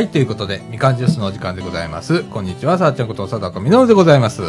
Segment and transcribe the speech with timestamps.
[0.00, 2.24] はい、ということで、みかんジュースのお時間でございます。
[2.24, 4.40] こんにちは、さあちゃんこと佐藤みのるでございます。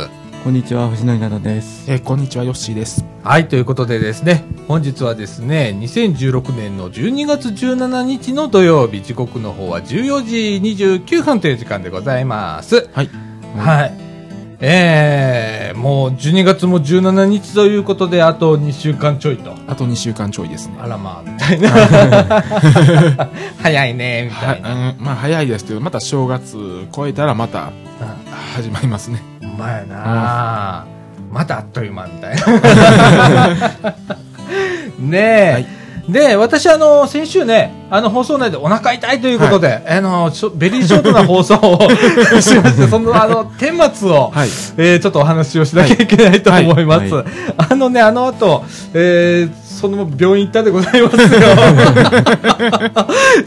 [0.46, 1.92] こんにちは、藤野稲田です。
[1.92, 3.04] えーこんにちは、ヨッシーです。
[3.22, 10.38] はい、ということでですね、本日はですね、2016年の12月17日の土曜日、時刻の方は14時
[10.86, 12.90] 29分という時間でございます。
[12.94, 13.10] はい。
[13.58, 14.01] はい。
[14.64, 19.56] えー、もう12月も17日ということで、あと2週間ちょいと。
[19.68, 20.76] あと2週間ちょいですね。
[20.80, 21.72] あらまあ、みたいな。
[23.64, 24.90] 早いね、みたはいな。
[24.90, 27.72] うんまあ早いですけど、また正月超えたらまた
[28.56, 29.24] 始まりますね。
[29.42, 30.86] うまいな、
[31.32, 32.46] またあっという間みたいな。
[35.02, 35.52] ねえ。
[35.54, 35.81] はい
[36.12, 41.80] で、私、あの、先週ね、あの、放送内でお腹痛いということで、あの、しょベリーショートな放送を
[42.42, 44.50] しまして、その、あの、顛末を、はい。
[44.78, 47.14] えーちょっとお話をしなきゃいけないと思います。
[47.14, 47.26] はい
[47.58, 48.64] あのね、あの後、
[48.94, 51.28] えーそのまま病院行ったでございますよ。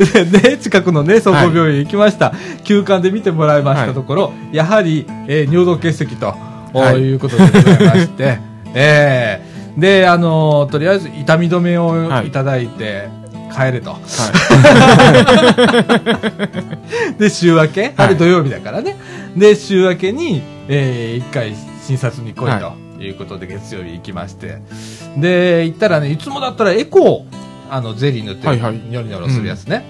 [0.25, 2.33] でね、近くのね、総合病院行きました。
[2.65, 6.35] 休館で見てもらいましたところ、やはり、えー尿道結石と、
[6.73, 8.39] はいいうことでございまして、
[8.75, 13.09] えーで、あのとりあえず痛み止めをはいいただいて、
[13.53, 13.91] 帰れと。
[13.93, 13.99] は
[17.19, 18.97] で、週明け、あれ土曜日だからね。
[19.37, 21.55] で、週明けに、えー一回
[21.87, 24.59] 診察に来いはということで、月曜日行きまして。
[25.17, 27.25] で、行ったらね、いつもだったらエコー、
[27.71, 29.85] あの、ゼリー塗って、はいはいニョロニョロするやつね。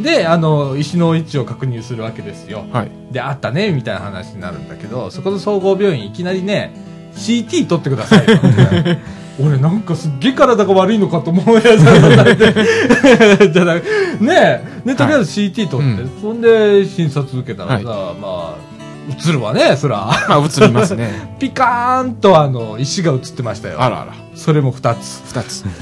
[0.00, 2.64] で、あの、石の位置を確認するわけですよ。
[2.68, 2.72] い。
[2.72, 2.90] はい。
[3.10, 6.72] で、あったね、みたいな話になるんだけど、そこの総合病院いきなりね、
[7.14, 8.32] CT 取ってくださいと。
[9.42, 13.84] 俺なんかすっげえ体が悪いのかと思うやつだったじゃなく
[14.20, 17.84] ねえ、ね、とりあえず CT 取って、うそんで診察受けたらさ、
[18.20, 18.70] まあ、
[19.08, 20.06] 映るわね、そら。
[20.28, 21.34] まあ映りますね。
[21.40, 23.82] ピカーンとあの、石が映ってましたよ。
[23.82, 24.12] あらあら。
[24.34, 25.22] それも2つ。
[25.26, 25.64] 二つ。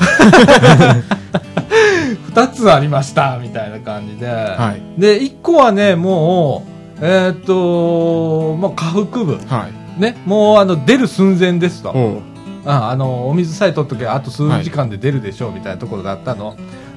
[2.33, 4.27] 2つありました、みたいな感じで。
[4.27, 5.00] はい。
[5.00, 6.65] で、1個はね、も
[7.00, 9.38] う、えーっと、まあ、下腹部。
[9.47, 10.00] はい。
[10.00, 12.22] ね、もうあの出る寸前ですと。
[12.69, 16.55] ああの、お水さえ取っとけばあと数時間で出るでしょうみたいなところだったの。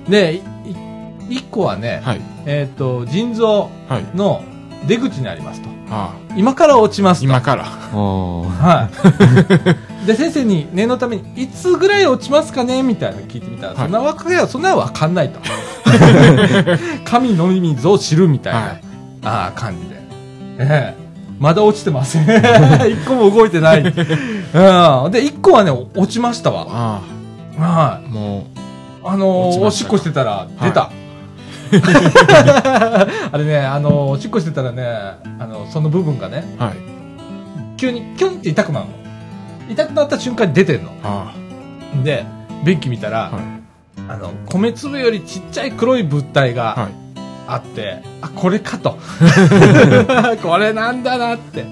[0.08, 2.22] で、いい一個はね、はい。
[2.46, 4.18] えっ、と、腎臓はい。
[4.18, 4.44] の
[4.86, 5.70] 出口にありますと。
[5.90, 6.34] ああ。
[6.36, 7.26] 今から落ちますと。
[7.26, 7.64] 今から。
[7.64, 8.90] は
[10.04, 10.06] い。
[10.08, 12.84] で、先生に念のために、いつぐらい落ちますかね？
[12.84, 15.40] みたいなの聞いてみたら、はいそんなわかりは、そんなのわかんないと。
[17.06, 18.82] 神のみぞ知るみたいな、はい
[19.24, 19.96] ああ、感じで。
[20.59, 21.00] ええ
[21.41, 22.24] まだ落ちてません。
[22.88, 23.81] 一個も動いてない。
[23.81, 25.12] うん。
[25.12, 26.68] で、一個はね、落ちましたわ。
[26.69, 27.02] あ
[27.59, 28.06] はい。
[28.06, 28.07] あ。
[28.07, 28.46] も
[29.03, 30.91] あのおしたっこしてたら、出た。
[33.31, 34.84] あれね、あのー、おしっこしてたらね、
[35.40, 36.74] あの、その部分がね、う、はい。
[37.75, 38.91] 急にキュンって痛くなるの。
[39.68, 40.91] 痛くなった瞬間に出てんの。
[41.03, 41.34] あ
[42.03, 42.23] で、
[42.63, 43.35] 便器見たら、あ。
[43.35, 43.44] はい。
[44.09, 47.10] あの、米粒よりちっちゃい黒い物体がはい。
[47.51, 48.97] あって、あ、これかと。
[50.41, 51.66] これなんだなって。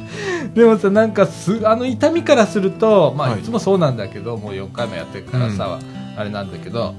[0.53, 5.79] でもさ、なんかす、あの痛みからすると、まあ、はいいつもそうなんだけど、もう4回もやってるからさ、
[6.17, 6.95] あれなんだけど、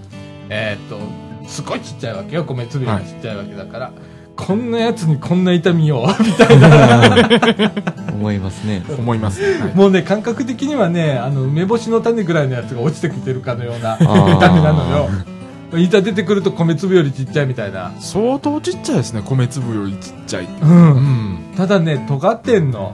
[0.48, 0.98] えーっと、
[1.46, 3.90] すごいちっちゃいわけよ、米粒よりちっちゃいわけだから、
[4.34, 7.70] こんなやつにこんな痛みを、 みたいな。
[8.14, 8.82] 思いますね。
[8.98, 9.42] 思います。
[9.42, 9.74] はい。
[9.74, 15.08] もうね、感覚的にはね、あの、梅干しの種ぐらいのやつが落ちてきてるかのような痛ーみなのよ。
[15.78, 17.92] 板出てくると米粒よりちっちゃいみたいな。
[18.00, 19.22] 相当ちっちゃいですね。
[19.25, 20.44] 米粒よりちっちゃい。
[20.44, 20.48] う。
[20.64, 21.54] うんん。
[21.56, 22.92] ただね、尖ってんの。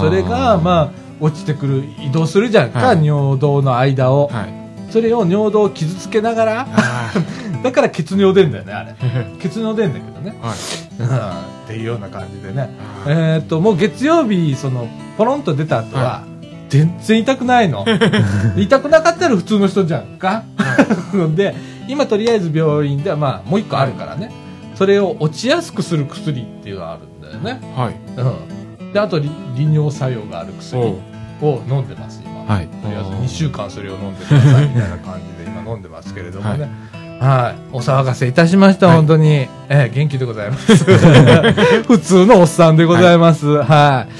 [0.00, 4.38] それが、まあ、落ちてくる、移動するじゃんか、はい尿道の間をあ。。
[4.38, 4.64] はい。
[4.90, 7.12] それを尿道を傷つけながら、あ
[7.64, 8.94] だから血尿出んだよね、あれ。
[9.40, 10.38] 血尿出んだけどね。
[10.42, 10.48] あ。
[10.48, 10.56] はい。
[11.00, 12.70] う んっていうような感じでね。
[13.06, 14.86] えーっと、もう月曜日、その、
[15.16, 16.22] ポロンと出た後は、は
[16.68, 17.84] 全然痛くないの。
[18.56, 20.42] 痛くなかったら普通の人じゃんか。
[21.36, 21.54] で、
[21.88, 24.30] 今とりあえず病院では、まあ、もう一個あるからね。
[24.74, 27.60] それを落ちやすくする薬っていうのがあるんだよね。
[27.76, 27.94] はい。
[28.80, 28.92] うん。
[28.92, 32.44] で、あと利、利尿作用がある薬を飲んでます、今。
[32.44, 32.66] はい。
[32.66, 36.68] とりあえず2週間それを飲んでくださいみたいな感じで今飲んでますけれどもね。
[37.20, 37.76] はい。
[37.76, 39.28] お騒がせいたしました、はい本当に。
[39.28, 40.84] ええ元気でございます。
[41.86, 43.46] 普通のおっさんでございます。
[43.46, 44.12] はい。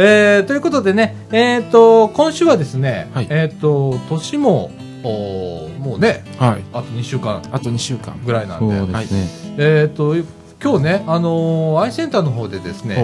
[0.00, 4.70] えー、ということでね、えっ、と、今週はですね、はいえっ、と、年も、
[5.04, 6.64] おーもうね、はい。
[6.72, 8.20] あと2週間あと2週間。
[8.24, 9.54] ぐらいなんそうで、ですね。
[9.58, 10.16] えっ、と、
[10.62, 12.96] 今日ね、あのーアイセンターの方でですね、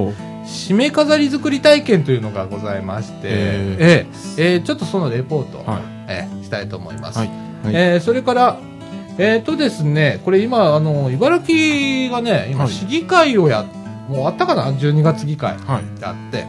[0.46, 4.06] 締め飾り作り体験というのがございまして、ええ
[4.38, 5.82] ええーちょっとそのレポートを、はい。
[6.08, 7.18] えーしたいと思います。
[7.18, 8.58] はいはいえーそれから、
[9.18, 13.64] えっ、とですね、これ今、あの、茨城がね、今、はい市議会をや、
[14.08, 16.00] もうあったかな ?12 月議会はい。
[16.00, 16.44] があって、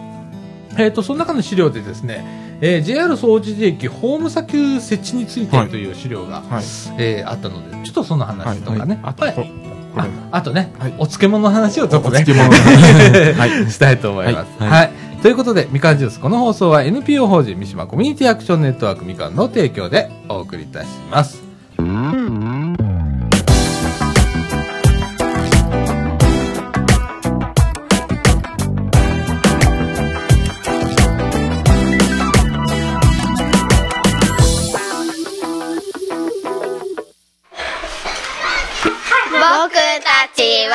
[0.78, 2.26] えっ、と、その中の資料でですね、
[2.62, 6.64] えー JR 総除寺駅ホーム砂丘設置についてはいという資料が、はい。
[6.98, 9.34] えーあったので、ちょっとその話とかね、あはい。
[9.34, 9.48] と、こ
[9.96, 10.04] これ。
[10.04, 10.94] ああとね、はい。
[10.98, 12.26] お漬物の話をちょっとね、
[13.70, 14.64] したいと思います。
[14.64, 14.70] は。
[14.70, 14.92] はい。
[15.20, 21.42] いということで、みかんジュース、この放送は NPO 法人三島コミュニティアクションネットワークみかんの提供でお送りいたします。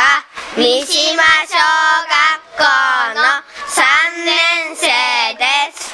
[0.01, 0.25] は
[0.57, 2.17] 三島小学
[2.57, 2.65] 校
[3.15, 3.21] の
[3.69, 4.87] 3年生
[5.37, 5.45] で
[5.77, 5.93] す。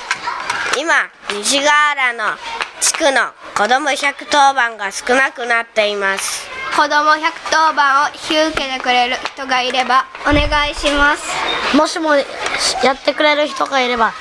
[0.78, 2.36] 今西河原の
[2.80, 6.48] 地区の子ども110番が少なくなっています。
[6.76, 11.76] 子供110番を引き受けてくれる人がいればお願いします。
[11.76, 14.12] もしもやってくれる人がいれば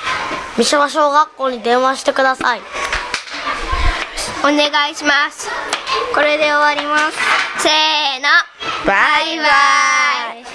[0.57, 2.61] 三島小学校に電話してください
[4.45, 5.49] お願いします。
[6.13, 7.17] これで終わります。
[7.63, 8.29] せーの。
[8.85, 10.45] バイバイ。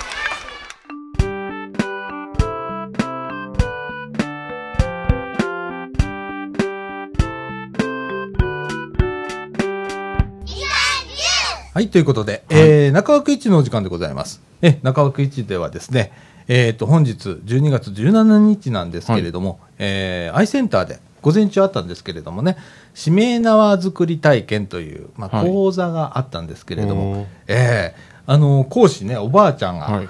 [11.74, 14.40] はい、ということで、えー、中枠一のお時間でございます。
[14.62, 16.12] え、中枠一ではですね、
[16.46, 22.56] えっ、と、本日12月17日なんですけれども、えー、アイセンターで午前中あったんですけれどもね、
[22.98, 30.08] 指名縄作り体験という、まあ、はい講座があったんですけれども、おーえーあの、講師ね、おばあちゃんが、はい。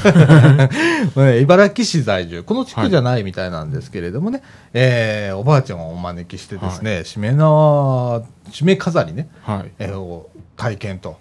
[1.18, 4.42] ね茨城市在住、この地区じゃないみたいなんですけれどもね、
[4.72, 9.70] えーおばあちゃんをお招きしてですね、しめ縄、しめ飾りね、はい。
[9.78, 11.16] えーを体験と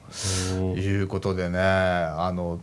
[0.76, 2.60] いうことでね、あの、も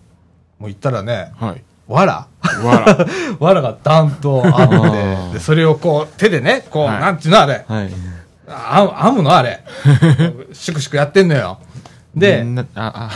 [0.60, 1.62] う言ったらね、はい。
[1.88, 2.26] わら
[2.64, 3.06] わら。
[3.38, 7.90] わら がダンとああって、ーでそれをこう手でね、こう、はいなんていうのあれ、はい。
[8.48, 9.62] あ編むのあれ。
[10.52, 11.58] シュクシュクやってんのよ。
[12.14, 13.10] で、なあ、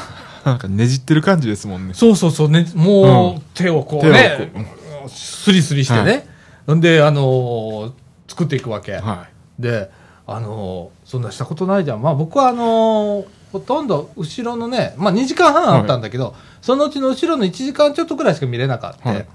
[0.44, 1.94] あ、なんかねじってる感じですもんね。
[1.94, 6.26] そうそうそう、ね、もう、うん手をこう手をスリスリしてね。
[6.72, 7.92] んで、あのー
[8.28, 8.92] 作っていくわけ。
[8.94, 9.26] は
[9.58, 9.90] で、
[10.26, 12.02] あのーそんなしたことないじゃん。
[12.02, 19.10] まあ僕はあのーほとんど後ろのね、まあ2時間半あったんだけど、そのうちの後ろの1時間ちょっとぐらいしか見れなかった。
[19.10, 19.26] はい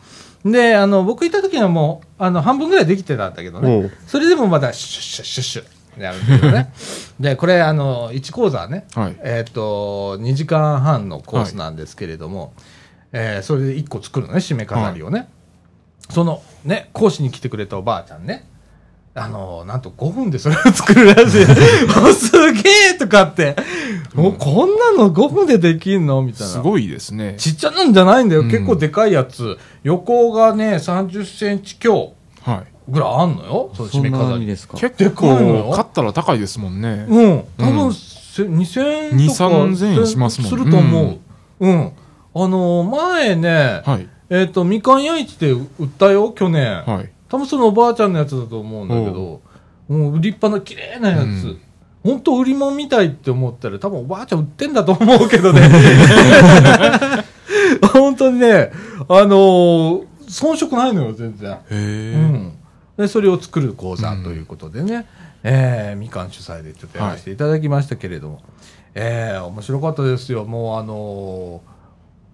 [0.46, 3.92] で、あの、僕行った時にはもう、あの、半分ぐらいできてたんだけどおねう。
[4.06, 5.64] それでもまだシュッシュッシュッシュ
[5.98, 6.72] ッやるんだけどね。
[7.20, 9.00] で、これ、あの、1講座ね、い。
[9.00, 9.16] はい。
[9.24, 12.54] えっ、と、2時間半のコースなんですけれども、
[13.12, 15.30] えーそれで1個作るのね、締め飾りをね。
[16.10, 18.48] その、ね、講師に来てくれたおばあちゃんね。
[19.18, 21.46] あの、なんと5分でそれを作るらしい。
[22.00, 23.56] もうすげえとかって、
[24.14, 26.22] もうこんなの5分でできんの？
[26.22, 26.48] みたいな。
[26.54, 27.36] すごいですね。
[27.38, 28.42] ちっちゃなんじゃないんだよ。
[28.42, 29.58] うん結構でかいやつ。
[29.84, 32.12] 横がね、30センチ強
[32.44, 32.64] はい。
[32.90, 33.72] ぐらいあんのよ？
[33.74, 34.40] その締め飾り。
[34.42, 34.78] にですか？
[34.78, 37.06] 結構、買ったら高いですもんね。
[37.08, 37.44] うん。
[37.58, 41.18] 多分、うんせ2000円2とか3000円しますもんすると思う。
[41.62, 41.92] うん。
[42.36, 44.10] あのー前ね、はい。
[44.30, 46.84] えっ、と、みかん屋市で売ったよ、去年。
[46.86, 47.10] はい。
[47.30, 49.42] 多分そのおばあちゃんのやつだと思うんだけど、
[49.88, 51.20] もう立派な綺麗なやつ。
[51.22, 51.62] うん
[52.06, 55.62] 本当売り物みたいって思ったら多分おばあちゃん売ってんだと思うけどね。
[57.94, 58.72] 本当にね、
[59.10, 61.52] あのー遜色ないのよ、全然。
[61.54, 62.14] へえ。
[62.14, 62.54] うん、
[62.98, 65.08] でそれを作る講座ということでね、
[65.42, 68.42] えーみかん主催でちょっとやらせていただきましたけれども、
[68.94, 70.46] えー面白かったですよ。
[70.46, 71.76] もうあのー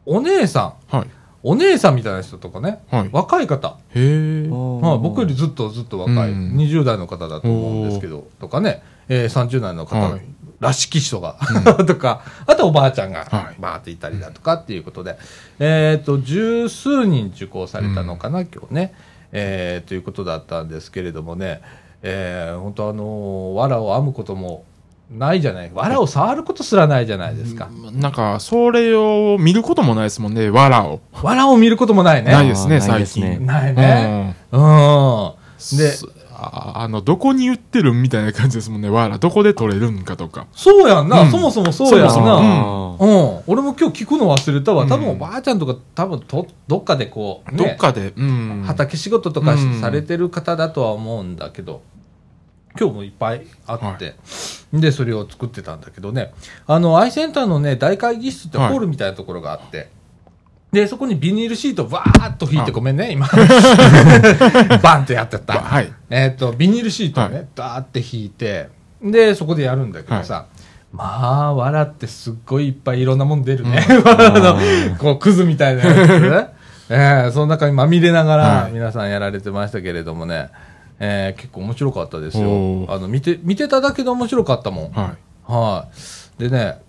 [0.05, 1.07] お姉さん、はい。
[1.43, 3.09] お姉さんみたいな人とかね、はい。
[3.11, 4.47] 若い方、へえ。
[4.47, 6.55] まあ、僕よりずっとずっと若い、うん。
[6.55, 10.21] 20代の方だと思うんですけど、とかね、えー30代の方はい。
[10.59, 11.37] らしき人が、
[11.87, 13.55] とか、あとおばあちゃんがはい。
[13.59, 15.17] バーっていたりだとかっていうことで、
[15.59, 18.93] えっ、と、十数人受講されたのかな、今日ね、
[19.31, 21.61] えーということだったんですけれどもね、
[22.03, 24.65] えー本当あのー藁を編むことも
[25.11, 27.69] ないじゃない、藁を触ることすらないじゃないですか。
[27.91, 31.01] なんか、それを見ることもないですもんね、わらを。
[31.11, 32.31] 藁を見ることもないね。
[32.31, 33.45] ないですね、最ですね近。
[33.45, 34.35] ないね。
[34.51, 35.31] うん。
[35.57, 36.07] で、す
[36.43, 39.19] ああの、どこに売ってるみたいな感じですもんね、わら。
[39.19, 40.47] どこで取れるんかとか。
[40.53, 42.11] そうやんな、うんそもそもそうやんな。
[42.11, 42.25] そうん。
[42.25, 44.87] も俺も今日聞くの忘れたわ。
[44.87, 48.63] 多分うんおばあちゃんとか、多分と、どっかでこう、ね、どっかで、うん。
[48.65, 51.81] 畑仕事とかされてる方だとは思うんだけど、
[52.79, 54.15] 今日もいっぱいあって、
[54.73, 56.33] で、それを作ってたんだけどね、
[56.67, 58.73] あの、アイセンターのね、大会議室ってホはい。
[58.75, 59.89] ールみたいなところがあって、
[60.71, 63.27] で、そこにビニールシートわーっと引いて、あごめんね、今。
[64.81, 65.59] バンってやってた。
[65.59, 65.91] はい。
[66.09, 68.69] えっ、と、ビニールシートをね、はダーって引いて、
[69.03, 70.45] で、そこでやるんだけどさ、
[70.93, 73.85] まあ、藁ってすっごいいっぱいいろんなもん出るね。
[74.05, 74.57] 藁の、
[74.97, 76.47] こう、クズみたいなやつね。
[76.89, 78.71] えーその中にまみれながらはい。
[78.73, 80.49] 皆さんやられてましたけれどもね、
[81.03, 82.45] えー結構面白かったですよ。
[82.89, 84.91] あの、見て、見てただけで面白かったもん。
[84.91, 85.15] は
[85.47, 85.87] は
[86.37, 86.43] い。
[86.43, 86.79] でね、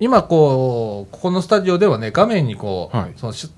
[0.00, 3.12] 今こう、ここのスタジオではね、画面にこう、はい。
[3.16, 3.50] そのし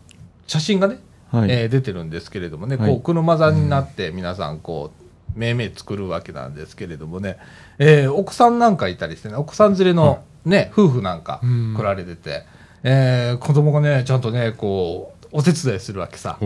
[0.46, 0.98] 写真がね、
[1.32, 1.50] はい。
[1.50, 2.90] えー出てるんですけれどもね、はい。
[2.90, 4.90] こう、車座になって皆さんこ
[5.34, 7.38] う、命名作るわけなんですけれどもね、
[7.78, 11.74] えー奥さんなんかいたりしてね、奥さん連れのね、夫婦なんかうん。
[11.74, 12.42] 来られてて、
[12.82, 16.36] えー子供がね、ちゃんとね、こう、お手伝いするわけさ。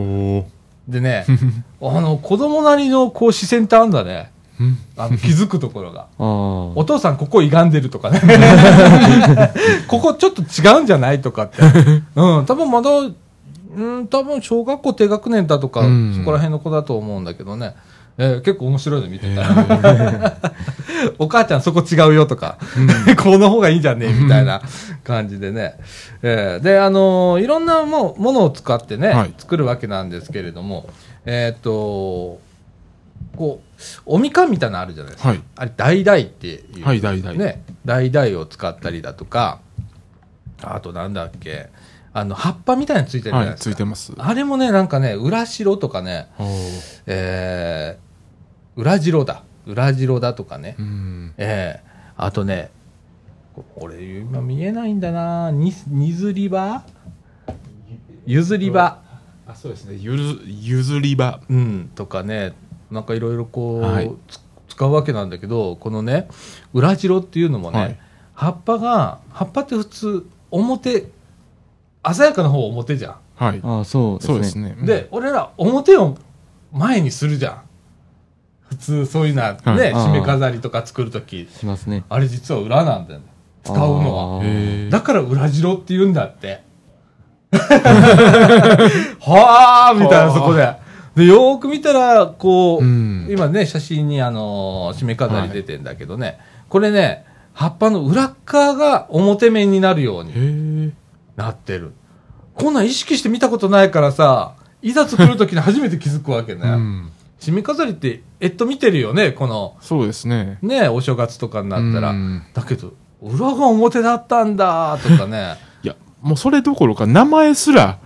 [0.89, 1.27] でね、
[1.83, 4.31] あの、子供なりのこう視線ってあんだね。
[4.61, 6.07] うんあの気づくところが。
[6.19, 8.21] お父さんここ歪んでるとかね。
[9.87, 11.63] ここちょっと違うんじゃないとかって。
[12.17, 17.75] うん、多分まだ、うん、多分小学校低学年だとか、うんそこら辺の子だと思うんだけどね。
[18.19, 20.43] えー結構面白いの見てた。
[21.19, 22.59] お母ちゃんそこ違うよとか、
[23.23, 24.61] この方がいいんじゃねえみたいな
[25.05, 25.79] 感じでね。
[26.23, 30.89] えーで、あのーいろんなもものを使ってね、はい作るわけなんですけれども、
[31.25, 32.41] えーっと、
[33.37, 35.29] こう、おみかんみたいなのあるじゃないですか。
[35.29, 36.85] はいあれ、橙っていう。
[36.85, 37.63] はい橙ね。
[37.87, 39.61] 橙を使ったりだとか、
[40.63, 41.69] あとなんだっけ、
[42.13, 43.71] あの、葉っぱみたいについてるじゃはいないですか。
[43.71, 46.27] ついてますあれもね、なんかね、裏白とかね、
[47.07, 48.08] えー、
[48.79, 49.43] 裏白だ。
[49.67, 50.77] 裏白だとかね。
[50.79, 52.71] うんええあとね、
[53.55, 56.85] ここれ今見えないんだなに、にずり場？
[58.25, 59.03] 譲り場。
[59.49, 62.53] あそうですねゆず譲り場うん、とかね、
[62.91, 66.29] なんかいろいろこう、はいつ使うわけなんだけど、このね、
[66.73, 67.99] 裏白っていうのもね、はい
[68.35, 71.11] 葉っぱが、葉っぱって普通、表、
[72.13, 74.35] 鮮やかな方表じゃはいああ、そうですね。
[74.35, 74.87] そうですねん。
[74.87, 76.17] で、俺ら表を
[76.73, 77.68] 前にするじゃん。
[78.79, 82.05] 普通そういうのはね、はい締め飾りとか作るとき、しますね。
[82.09, 83.27] あれ実は裏なんだよね。
[83.65, 84.91] 使うのは。
[84.91, 86.63] だから裏白って言うんだって。
[89.21, 90.77] はあみたいな、そこで。
[91.17, 100.93] で、よーく見たら、こう、うん今ね、写真にあのー締め飾り出てんだけどね、これね、葉っぱの裏っ側が表面になるようにへえ
[101.37, 101.93] なってる。
[102.55, 106.61] こんなん意識して見たことないからさ、いざ作るときに初めて気づくわけね。
[106.63, 110.59] うん締め飾りって、えっと見てるよね、この、そうですね。
[110.63, 112.11] ね、お正月とかになったら。
[112.11, 112.43] うん。
[112.53, 115.57] だけど、裏が表だったんだ、とかね。
[115.83, 117.99] いやもうそれどころか名前すら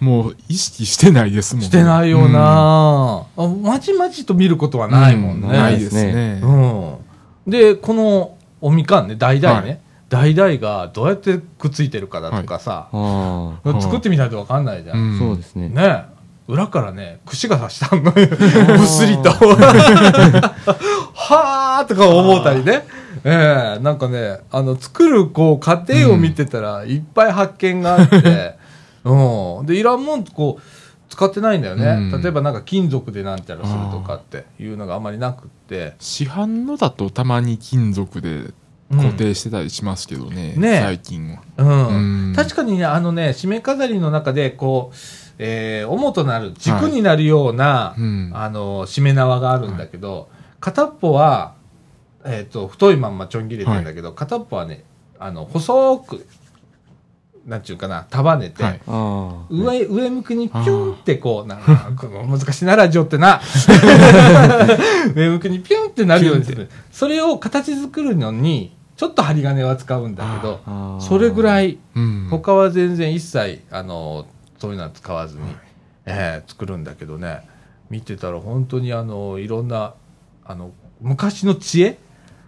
[0.00, 1.68] もう意識してないですもんね。
[1.68, 5.48] してないよな、あまじまじと見ることはないもんね。
[5.48, 6.40] うないですね。
[6.42, 6.94] うん。
[7.46, 10.34] で、このおみかんね、橙ね、はい。
[10.34, 14.98] 橙がどうやってくっついてるかだとかさ、あい作ってみないとわかんないじゃん。
[14.98, 15.14] うん。
[15.14, 15.68] あ、そうですね。
[15.68, 16.06] ね
[16.52, 18.12] 裏からね、串が刺したのよ。
[18.12, 18.26] ぶっ
[18.86, 19.30] すりと。
[21.14, 22.84] はーとか思ったりね。
[23.24, 28.58] ええなんかね、あの、作る、こう、過程を見てたら、いっぱい発見があって、
[29.04, 29.66] うん。
[29.66, 30.62] で、いらんもん、こう、
[31.08, 31.86] 使ってないんだよね。
[32.12, 35.94] うん例えばなんか金属でなんちゃらするとかっていうのがあまりなくって。
[36.00, 38.54] 市販のだとたまに金属で
[38.90, 42.28] 固定してたりしますけどね、ね最近はうん。
[42.28, 44.96] うん確かにね、あのね、締め飾りの中で、こう、
[45.38, 48.30] えー、主となる軸になるような、うん。
[48.34, 50.28] あの、締め縄があるんだけど、
[50.60, 51.54] 片っぽは、
[52.24, 54.84] えっ、と、太いまんまちょん切れてるんだけど、片っぽはね、
[55.18, 56.26] あの、細く、
[57.46, 58.62] なんちゅうかな、束ねて。
[59.50, 63.40] 上、上向きにピュンってこう、なんか、こ の難しいな、ラジオってな。
[65.16, 66.68] 上向きにピュンってなるようにする。
[66.92, 70.60] それを形作るのに、ちょっと針金は使うんだけど、
[71.00, 72.28] それぐらい、うん。
[72.30, 74.26] 他は全然一切、あの、
[74.62, 75.42] そういうのは使わずに、
[76.06, 77.40] えー作るんだけどね、
[77.90, 79.94] 見てたら本当にあの、いろんな、
[80.44, 81.98] あの、昔の知恵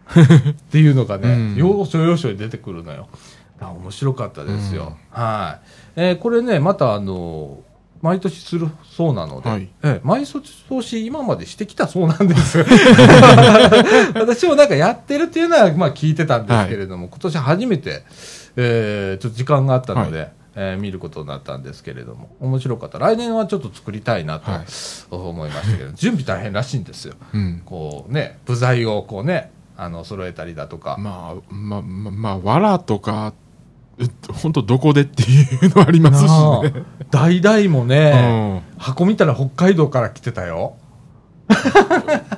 [0.48, 3.08] っていうのがね、うん要所要所に出てくるのよ。
[3.60, 4.96] あ面白かったですよ。
[5.10, 5.58] は
[5.96, 6.00] い。
[6.00, 7.58] えーこれね、またあの、
[8.00, 12.64] 毎年するそうなので、はいえー毎年今までしてきたそうなんですよ。
[14.14, 18.04] 私もなんかやってるっていうのは、まあ聞いてたんですけれども、今年初めて、
[18.56, 22.98] えーちょっと時間があったので、はえー見ることになったんですけれども、面白かった。
[22.98, 24.64] 来年はちょっと作りたいなとはい
[25.10, 27.14] 思いましたけど、 準備大変らしいんですよ。
[27.32, 30.96] うんこうね、部材をこうね、あの、揃えたりだとか。
[30.98, 33.32] まあまあまあまあわらとか
[34.32, 40.74] 本当どこでっていうのありますしね、代々 もね、う箱見たら北海道から来てたよ。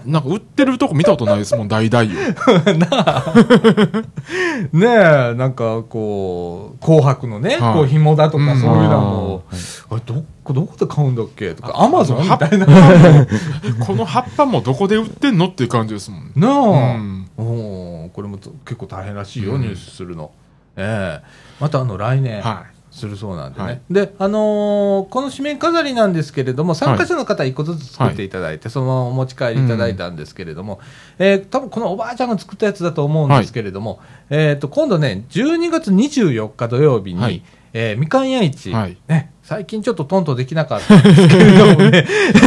[0.08, 2.06] ん、 なんか売ってるとこ見たことないですもん大々を
[4.72, 7.74] ねえ、なんかこう、紅白のね、はい。
[7.74, 8.60] こう紐だとかうん。
[8.60, 9.42] そういうのも、
[9.90, 12.66] あれどこ、どこで買うんだっけとか、アマゾンみはたいな。
[13.86, 17.28] この葉っぱもどこで売ってんのっていう感じですもんなあ、うん。
[17.36, 19.62] おーこれもと結構大変らしいよ、うん。
[19.62, 20.30] 入手するの。
[20.76, 21.26] ええ。
[21.60, 22.64] またあの来年、は
[22.96, 23.64] するそうなんでね。
[23.64, 23.80] はい。
[23.90, 30.80] で、あのーこの紙面飾りなんですけれども、参加者の方1個ずつ作っていただいて、そのままお持ち帰りいただいたんですけれども、
[31.18, 34.00] えー多分このおばあちゃんが作ったやつだと思うんですけれども、
[34.30, 37.42] えっ、と、今度ね、12月24日土曜日に、はい。
[37.72, 38.96] えーみかん屋市、はい。
[39.08, 42.06] ね、最近ちょっとトントできなかったんですけれどもね、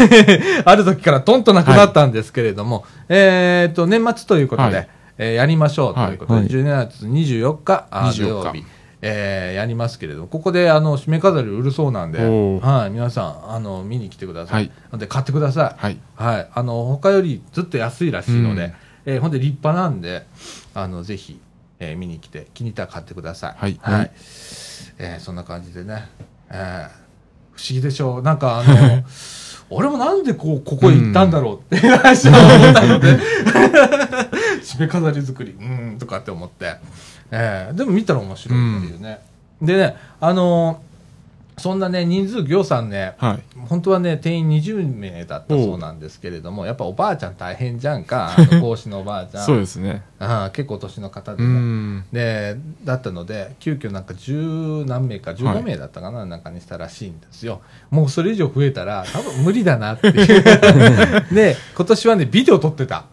[0.66, 4.88] ある時からトンとなくなったんですけれども、えっ、と、年末ということで、はい。
[5.20, 6.50] えーやりましょうということで、はい。
[6.50, 8.60] 12月24日、あ土24曜日。
[8.60, 8.66] 日、
[9.02, 14.72] えーやりますけれども、ここであの締め飾り売るそうなんで、はい、皆さんあの見に来てください。
[14.92, 15.82] はいで買ってください。
[15.82, 18.74] はいはい、あの他よりずっと安いらしいので、うん
[19.06, 20.26] えーほんで立派なんで、
[20.74, 21.40] あのぜひ、
[21.80, 23.56] えー見に来て気に入ったら買ってください。
[23.58, 24.12] はいはい。
[24.98, 26.08] えーそんな感じでね、
[26.50, 26.90] えー
[27.56, 28.20] 不思議でしょ？
[28.20, 28.22] う。
[28.22, 29.04] なんかあの
[29.72, 33.20] 俺もなんでこうここへ行ったんだろうって 話を思ったので、
[34.78, 36.76] 締め飾り作り、うーんとかって思って、
[37.32, 39.20] えーでも見たら面白いっていうね。
[39.62, 40.90] でね、あのー
[41.60, 43.44] そんなね、人数、行さんね、はい。
[43.68, 49.46] 本当はね、定員20名だったそうなんですけれども、やっぱおばあちゃん大変じゃんか、 講師のおばあちゃん。
[49.46, 50.02] そうですね。
[50.20, 51.44] ああ結構年の方で。
[52.14, 57.62] で、だったので、急遽なんか十何名か、15名だったかな、なんかにしたらしいんですよ。
[57.92, 60.44] もうそれ以上増えたら、多分無理だなっていう。
[61.36, 63.06] で、今年はね、ビデオ撮ってた。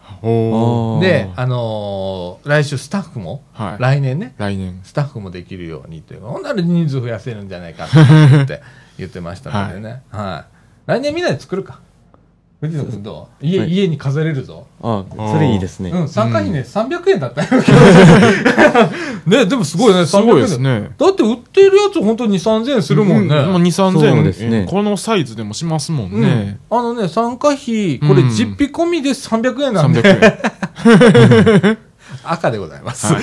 [1.01, 4.81] で、あのー来週スタッフも、はい来年ね、来年。
[4.83, 8.63] スタッフもできるようにというほんなら人数増やせるんじゃないかと思って
[8.99, 10.03] 言ってましたのでね。
[10.11, 10.47] は
[10.87, 10.91] い。
[10.91, 11.81] 来年みんなで作るか。
[12.61, 13.71] 藤野君どう家、はい。
[13.71, 14.67] 家に飾れるぞ。
[14.81, 15.91] あそれいいですね。
[15.91, 17.49] うん、参加費ね、300円だったよ。
[19.27, 20.91] ね、でもすごいね、 すごいですね。
[20.97, 23.35] だって売ってるやつ本当に2、3000円するもんね。
[23.43, 24.67] もう2、3000そう円ね。
[24.69, 26.23] このサイズでもしますもんうん。
[26.23, 26.59] ね。
[26.71, 28.31] あのね、参加費、これうん。
[28.31, 31.79] 実費込みで300円なんで、300円。
[32.25, 33.15] 赤でございます。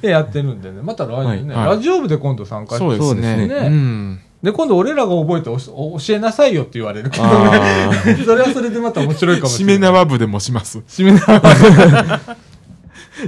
[0.00, 1.66] で、やってるんでね、また来年ね、はい。
[1.66, 1.76] はい。
[1.76, 3.46] ラジオ部で今度参加してそうですそうですね。
[3.46, 3.54] ね。
[3.54, 4.20] うん。
[4.44, 7.30] で、今度俺らが覚えて教えなさいよって言われるけどね。
[7.32, 7.90] あ
[8.24, 9.90] それはそれでまた面白いかもし締れない。
[9.90, 10.80] め縄部でもします。
[10.80, 11.40] 締め縄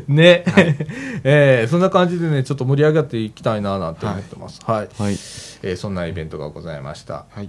[0.08, 0.44] ね、
[1.24, 4.60] えーそんな感じでね、ちょっと盛り上がっていきたいななんて思ってます。
[4.66, 4.88] はい。
[4.98, 5.02] あ。
[5.04, 5.12] はい。
[5.14, 7.24] えーそんなイベントがございました。
[7.30, 7.48] はい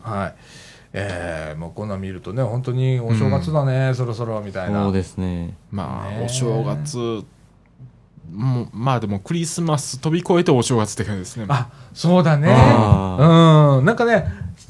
[0.93, 4.83] えーもうこんなん見るとね、本当にお正月だね、そろそろみたいな。
[4.85, 5.55] そうですね。
[5.71, 7.25] まあ、ねお正月、
[8.31, 11.45] もうまあでもクリスマス飛び越えてお正月って感じですね。
[11.47, 12.49] あ、そうだね。
[12.51, 13.85] あうん。
[13.85, 14.27] なんかね、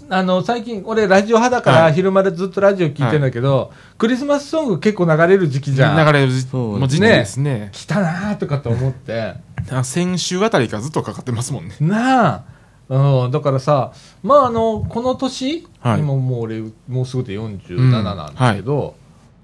[0.09, 6.05] あの、最近、俺、ラジオ派だから、はい昼間でずっとラジオ聞いてんだけど、クリスマスソング結構流れる時期じゃん。
[6.05, 7.69] 流れる時期ですね。
[7.73, 9.35] 来たなーとかって思って。
[9.69, 11.75] あ先週あたりからずっとかかってますもんね。
[11.81, 12.43] なあ。
[12.89, 13.91] うん、だからさ、
[14.23, 18.95] まあ、あの、この年、はい今もう俺、もうすぐで47なんだけど、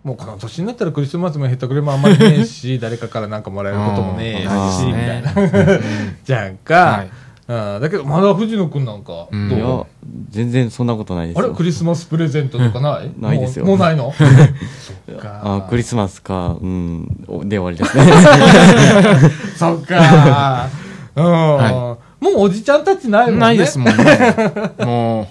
[0.04, 5.34] もうこの年になったらクリスマスもへったくれもあんまりねえし、 誰かからなんかもらえることもねえし、みたいな。
[5.34, 5.80] な。
[6.26, 7.06] じゃんか。
[7.48, 9.86] だけど、まだ藤野くんなんか、うんいや
[10.30, 11.46] 全然そんなことないですよ。
[11.46, 14.14] あれクリスマスプレゼントとかない、うんないですよもうないの？
[15.24, 18.12] あクリスマスか、うん、おで終わりですね。
[19.56, 20.68] そっか。
[21.16, 23.40] うん、はもうおじちゃんたちないもんね。
[23.40, 24.74] ないですもんね。
[24.80, 25.28] も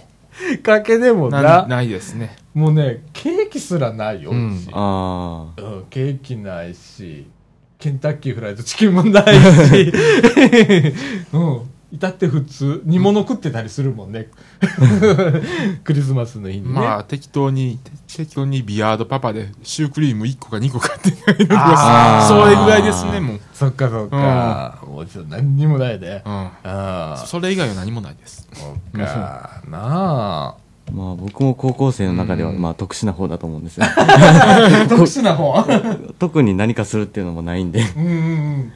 [0.63, 2.37] かけでもう、ななないですね。
[2.55, 4.69] もうね、ケーキすらないよ、ううんち。
[4.73, 7.27] あうんケーキないし、
[7.79, 9.25] ケンタッキーフライドチキンもない
[9.69, 9.93] し、
[11.33, 11.72] うん。
[11.93, 14.29] 至って普通、煮物食ってたりするもんね。
[15.85, 16.73] クリスマスの日にね。
[16.73, 17.79] まあ、適当に、
[18.09, 23.41] 適当にビヤードパパでシュークリーム1個か2個買って帰るあーそれぐらいですね、もう。
[23.53, 24.83] そっかそっか。
[24.87, 26.23] もうちょっと何にもないで。
[26.25, 26.33] うん。
[26.33, 28.49] ああ、それ以外は何もないです。
[28.55, 29.63] そっか。
[29.69, 30.49] なあ。
[30.49, 30.55] あ。
[30.91, 33.87] まあ僕も高校生の中では、うんまあ特殊な方だと思うんですよ。
[34.89, 35.63] 特殊な方？
[36.19, 37.83] 特に何かするっていうのもないんで。
[37.97, 38.73] うんうんうん。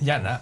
[0.00, 0.40] いやな、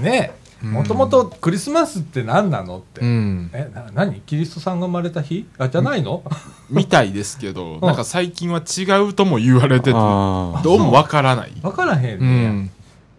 [0.00, 3.00] ねえ、もともとクリスマスって何なのって。
[3.00, 3.50] うん。
[3.52, 4.20] え、な、何？
[4.20, 5.46] キリストさんが生まれた日？
[5.58, 6.22] あ、じゃないの、
[6.70, 11.52] みたいですけど、なんか最近は違うとも言われてて、あどうもわからない。
[11.62, 12.50] わからへんうねや。
[12.50, 12.70] ん。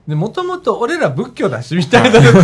[0.07, 2.43] で、もともと俺ら仏教だし、みたいなと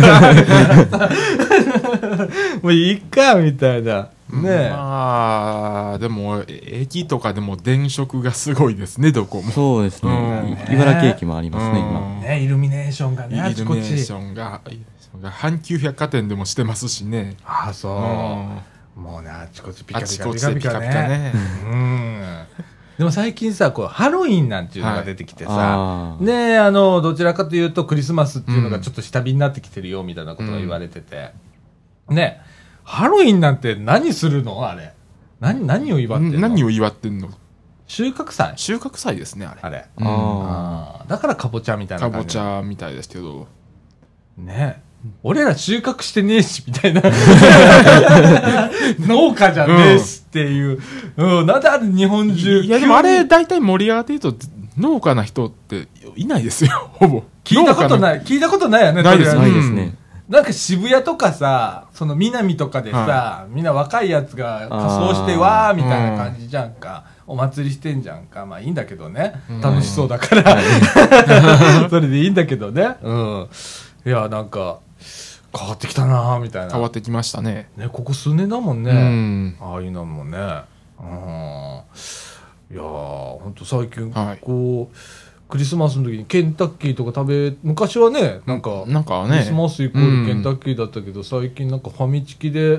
[0.98, 1.10] か
[2.62, 4.08] もういいか、みたいな。
[4.32, 4.70] ねえ。
[4.70, 9.46] まあ、でも、え駅とかでも電飾がすごいですね、どこあ。
[9.46, 9.52] も。
[9.52, 10.10] そうですね。
[10.10, 12.00] うん茨城駅もありますね、今。
[12.00, 14.12] うんねイルミネーションがイね、あちこルミネーシち。
[14.12, 17.36] ョンが、イルミネーションが阪急百貨店でもしてますしね。
[17.44, 19.00] ああ、そうう。
[19.00, 20.88] んもうね、あちこちピカあピカピカピカピカね。
[21.08, 21.32] ね。
[21.64, 22.46] うん。
[22.98, 31.32] でも最近さ、こう、ハロウィンなんていうのが出てきてさ、あーねあの、どちらかというとクリスマスっていうのがちょっと下火になってきてるよ、みたいなことが言われてて。
[32.08, 32.40] ね
[32.84, 34.68] ハロウィンなんて何するの？
[34.68, 34.92] あれ。
[35.40, 36.40] 何、何を祝ってんの？
[36.40, 37.30] 何を祝ってんの？
[37.86, 38.52] 収穫祭？
[38.56, 39.60] 収穫祭ですね、あれ。
[39.62, 39.86] あれ。
[40.00, 42.18] ああーだからかぼちゃみたいなか。
[42.18, 43.46] ぼちゃみたいですけど。
[44.36, 44.82] ね
[45.22, 47.02] 俺ら収穫してねえし、みたいな。
[49.00, 50.80] 農家じゃねえしっていう。
[51.16, 52.62] うん、なんであれ日本中。
[52.62, 54.46] いや、でもあれ、大体盛り上がって言うと、
[54.78, 57.24] 農家な人っていないですよ、 ほぼ。
[57.44, 58.00] 聞いたことい。
[58.00, 59.96] ない、聞いたことないよね、ないですないですね。
[60.28, 67.04] なんか渋谷とかさ、その南とかでさ、みんな若いやつが仮装してわーみたいな感じじゃんか。
[67.26, 68.46] お祭りしてんじゃんか。
[68.46, 69.34] まあいいんだけどね。
[69.62, 70.58] 楽しそうだから。
[71.90, 72.96] それでいいんだけどね。
[73.02, 73.48] うん。
[74.06, 74.78] いや、なんか、
[75.56, 76.72] 変わってきたなーみたいな。
[76.72, 77.70] 変わってきましたね。
[77.76, 78.90] ね、ここ数年だもんね。
[78.90, 80.38] うんああいうのもね。
[81.00, 81.06] うん。
[82.72, 84.96] いやー、ほんと最近、はいこう、
[85.48, 92.78] クリスマスの時にケンタッキーとか食べ、昔はね、なんか、なんかねクリスマスイコールケンタッキーだったけど、最近なんかファミチキで、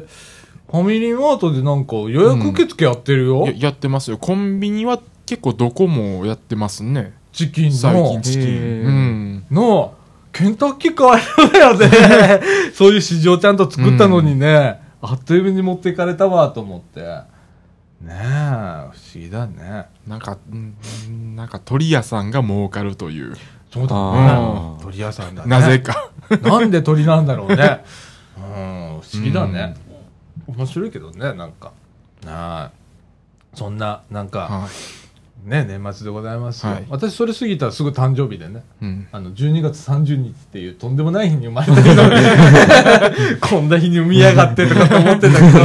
[0.72, 3.46] ファミリーマートでなんか予約受付やってるよ。
[3.46, 4.18] ややってますよ。
[4.18, 7.14] コンビニは結構どこもやってますね。
[7.32, 8.22] チキン最の近。
[8.24, 8.42] チキン。
[8.42, 9.46] うん。
[9.52, 9.94] の、
[10.34, 12.42] ケンタッキー買えるだよね。
[12.74, 17.02] そういう市場ちゃんと作ったのにね、あっという間に持っていかれたわと思って。
[18.02, 19.86] ねえ、不思議だね。
[20.08, 23.36] なんか、うんなんか鳥屋さんが儲かるという。
[23.72, 25.50] そうだね鳥屋さんだね。
[25.50, 26.12] なぜか。
[26.42, 27.84] なんで鳥なんだろうね。
[28.36, 28.44] うん、
[29.02, 29.76] 不思議だね。
[30.48, 31.72] 面白いけどね、なんか。
[32.26, 32.72] なあ。
[33.54, 35.03] そんな、なんか、はい。
[35.46, 36.72] ね、年末でございますよ。
[36.72, 38.64] はい私、それ過ぎたらすぐ誕生日でね。
[38.82, 39.08] うん。
[39.12, 42.04] あの、12月30日っていうとんでもない日に生まれたけど、
[43.48, 45.60] こんな日に産みやがってとかと思ってたけど、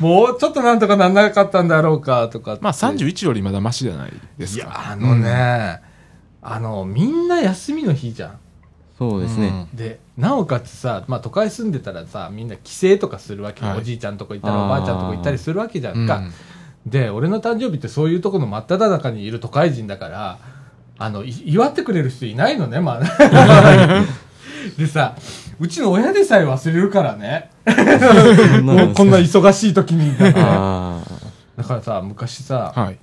[0.00, 4.64] もうちょっとなんとかなんなかったんだろうかとかってまあ31よりまだマシじゃないですか。
[4.64, 5.80] いや、あのね、
[6.42, 8.32] あの、みんな休みの日じゃん。
[8.98, 9.66] そうですね。
[9.74, 16.22] で、なおかつさ、まあ都会住んでたらさ、みんな帰省とかするわけよ、はいおじいちゃんとこ行ったらあーおばあちゃんとこ行ったりするわけじゃうんんか。
[16.86, 20.38] で、俺の誕生日ってそういうとこの真っ只中にいる都会人だから、
[20.98, 24.04] あの、い祝ってくれる人いないのね、まあ。
[24.78, 25.14] でさ、
[25.58, 27.50] うちの親でさえ忘れるからね。
[28.62, 30.14] もうこんな忙しい時に。
[30.36, 31.00] あ
[31.56, 32.98] だからさ、昔さ、はい。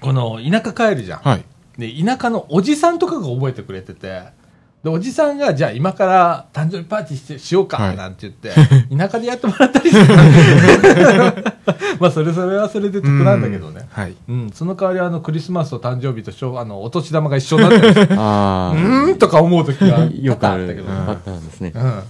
[0.00, 1.20] この田舎帰るじゃん。
[1.20, 1.44] はい。
[1.78, 4.22] で、田舎のおじさんとかが覚えてくれてて、
[4.82, 8.50] で、おじさんが、じゃあ今から誕生日パーティーしてしようか、はいなんて言って、
[8.96, 10.06] 田舎でやってもらったりする。
[12.00, 13.86] まあ、それそれはそれで得なんだけどね。
[13.90, 14.14] はい。
[14.28, 18.08] うん、その代わりあの、クリスマスと誕生日としょあの、お年玉が一緒になってる。
[18.16, 18.22] うあ。
[18.22, 18.74] ああ。
[18.74, 20.84] ーんとか思う時がよくあったけど。
[20.84, 21.72] パターンですね。
[21.74, 22.02] うん。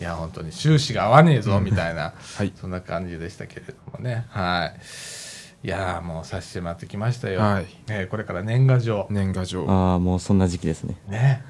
[0.00, 4.26] いや、本当に収支が合わねえぞ、みたいな、はいそんな感じでしたけれどもね。
[4.30, 4.80] はい。
[5.62, 7.40] いやーもうさせてもらってきましたよ。
[7.40, 9.06] はいねこれから年賀状。
[9.10, 9.66] 年賀状。
[9.68, 10.96] ああ、もうそんな時期ですね。
[11.08, 11.42] ね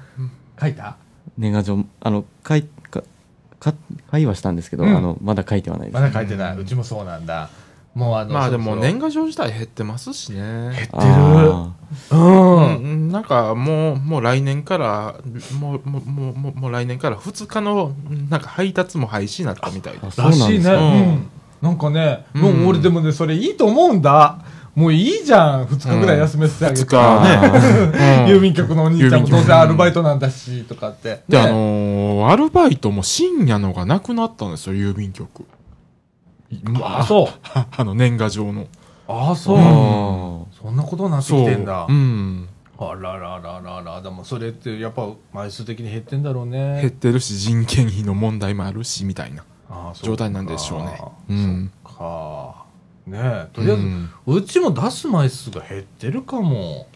[0.59, 0.97] 書いた？
[1.37, 3.03] 年賀状、あの、書い、か、
[3.59, 3.73] か、
[4.11, 5.95] 書いはしたんですけど、うんあの、まだ書いてはないです。
[5.95, 6.57] まだ書いてない。
[6.57, 7.49] うちもそうなんだ。
[7.93, 10.39] もうあの、まあでも年賀状自体減ってますしね。
[10.39, 10.89] 減ってる。
[10.93, 11.75] あ
[12.11, 12.75] うん。
[12.77, 15.15] うん、なんかもう、もう来年から、
[15.59, 17.93] もう、もう、もう、もう来年から2日の、
[18.29, 20.05] なんか配達も廃止になったみたいです。
[20.05, 20.63] あそうなんですらしいね。
[20.63, 21.29] かうん。
[21.61, 24.39] なんかね、もうんう俺でもね、それいいと思うんだ。
[24.73, 25.65] もういいじゃん。
[25.67, 26.85] 二日ぐらい休めてあげ2て。
[26.85, 28.25] 日ね。
[28.27, 31.23] 郵便局のお兄ちゃんも郵便局どうせアルバイトなんだし、とかって。
[31.27, 35.45] で、ねあのーアルバイトも深夜のがなくなったんですよ、郵便局。
[36.81, 37.27] あ、そう。
[37.53, 38.67] あ あの、年賀状の。
[39.07, 39.57] あ、そう。
[39.57, 39.61] あ
[40.61, 41.45] そんなことになってき。
[41.45, 41.93] てんだう。
[41.93, 42.47] ん。
[42.79, 44.01] あららららら。
[44.01, 46.89] でもそれってやっぱ枚数的に減ってんだろう減っね。
[46.91, 49.45] てるし、人件費の問題もあるし、みたいなあ
[50.01, 51.01] 状態なんでしょうね。
[51.29, 51.33] う。
[51.33, 52.65] うんか。
[53.07, 53.47] ねえ。
[53.53, 53.87] とりあえず、う
[54.35, 56.87] うんちも出す枚数が減ってるかも。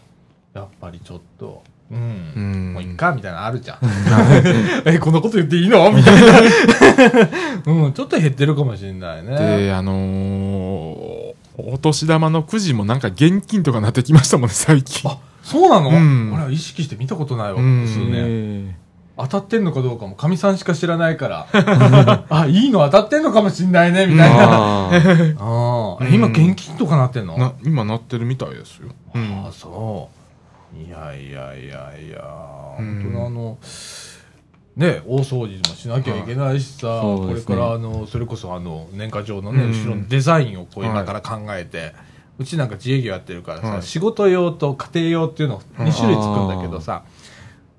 [0.54, 1.62] やっぱりちょっと。
[1.90, 2.32] うん。
[2.36, 3.78] うんもういっか、みたいなのあるじゃん。
[4.86, 5.90] え、こんなこと言っていいの？
[5.92, 6.32] みたいな。
[7.72, 9.36] うん、ちょっと減ってるかもしれないね。
[9.66, 11.16] で、あのー
[11.58, 15.10] お年玉のくじもなんか現金とかなってきましたもんね、最近。
[15.10, 18.24] あ、そうなの、うん俺は意識して見たことないわ、うん数ー年。
[18.26, 18.74] え
[19.18, 21.46] 当たってんのかどうかも、かみさんしか知らないから。
[22.28, 24.90] あ、いいの当たってんのかもしんないね、みたいな。
[25.38, 27.38] あ今現金とかなってんの？
[27.38, 28.88] な今なってるみたいですよ。
[29.14, 29.44] うん。
[29.44, 30.16] ああ、そう。
[30.76, 32.22] いやいやいやいや、
[32.78, 33.02] うん。
[33.02, 33.58] 本当にあの、
[34.76, 39.70] ね、大掃除もしなきゃいけないしさ、これからあの、それこそあの、年賀状のね、うん。
[39.70, 41.94] 後ろのデザインをこうはい今から考えて、
[42.38, 43.82] うちなんか自営業やってるからさ、はい。
[43.82, 47.04] 仕事用と家庭用っていうの2種類つくんだけどさ、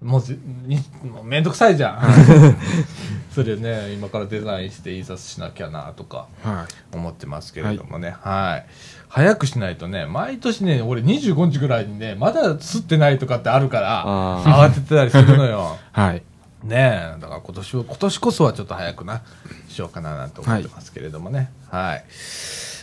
[0.07, 2.55] もうもうめんどくさいじゃん。
[3.35, 6.27] それね、今からデザインして印刷しなきゃなとか。
[6.41, 6.95] はい。
[6.95, 8.15] 思ってますけれどもね。
[8.21, 8.65] はい。
[9.09, 15.77] 早くしないとね、毎年ね、俺25日ぐらいにね、まだ吸ってないとかってあるから、あ慌ててたりするのよ。
[15.91, 16.23] はい。
[16.63, 19.21] ねえ、だから今年は、今年こそはちょっと早くな、
[19.67, 21.51] しようかななんて思ってますけれどもね。
[21.69, 22.05] はい。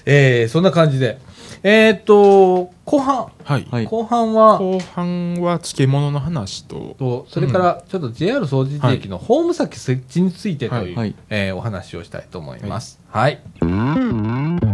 [0.05, 1.19] えー、そんな感じで、
[1.67, 3.67] えーっと、後半、はい。
[3.71, 3.87] はい。
[3.87, 11.15] 後半は、後半は漬物の話と、とそれからちょっと JR 総除寺駅のホーム先設置についてという、はい。
[11.31, 13.01] えーお話をしたいと思います。
[13.09, 13.41] はい。
[13.63, 14.74] 三島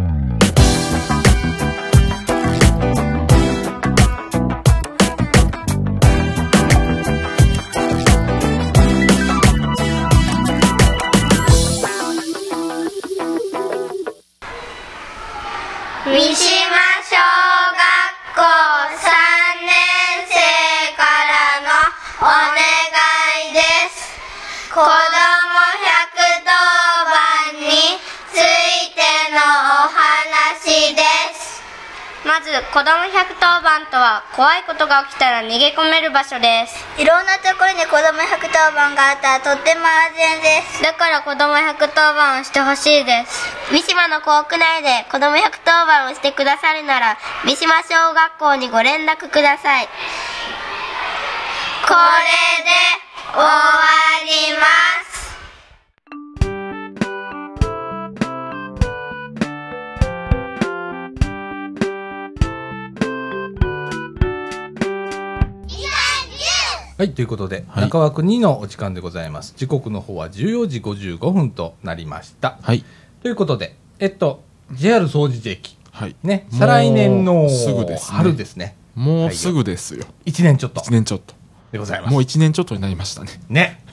[24.80, 26.40] 子ども110
[27.12, 28.00] 番に
[28.32, 31.04] ついてのお話で
[31.36, 31.60] す。
[32.24, 36.80] まず子ども110番とは怖いことが起きたら逃げ込める場所です。
[36.96, 40.82] いろんなところに子ども110番があったらとっても安全です。
[40.82, 43.52] だから子ども110番をしてほしいです。
[43.70, 49.88] 三島の校区内で子ども110番をしてくださるなら三島小学校にご連絡ください。
[51.84, 53.46] これで終わ
[54.24, 54.66] りま
[55.04, 55.20] す
[66.98, 69.54] はい、ということで、はい中枠2のお時間でございます。
[69.56, 72.58] 時刻の方は14時55分となりました。
[72.60, 72.84] はい。
[73.22, 75.78] ということで、えっと、JR 総除寺駅。
[75.92, 76.16] はい。
[76.22, 78.76] ね、もう再来年のすぐですね春ですね。
[78.94, 80.04] もうすぐですよ。
[80.26, 81.39] 1年ちょっと1年ちょっと。
[81.72, 82.12] でございます。
[82.12, 83.40] もう1年ちょっとになりましたね。
[83.48, 83.84] ね。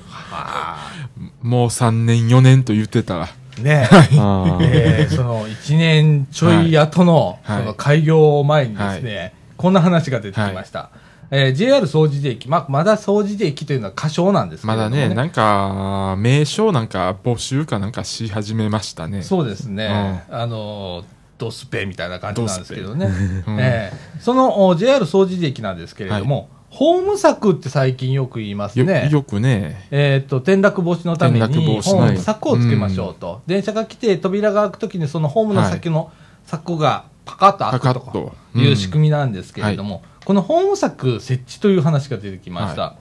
[1.41, 3.27] もう3年、4年と言ってたら。
[3.61, 3.87] ね。
[4.61, 10.89] えーその1年ちょい後の、はいその開業を前にですね、こんな話が出てきました。
[11.29, 19.23] えー JR 総除寺駅、まあ、まだ総除寺駅というのは仮称なんですけれども、まだね、なんか、名称なんか募集かなんかし始めましたね。
[19.23, 21.03] そうですね、あの
[21.37, 23.05] ドスペみたいな感じなんですけどね、
[23.45, 29.09] うんえーそのお JR 総除寺駅なんですけれども、ホーム策って最近よく言いますよね。
[29.11, 36.11] よくね、えー、と転落防止のためにホーム柵をつけましょうと、電車が来て扉が開くときにそのホームの先の
[36.45, 42.95] 柵がパカッと開くという仕組みなんですけれども、このホーム柵設置という話が出てきました、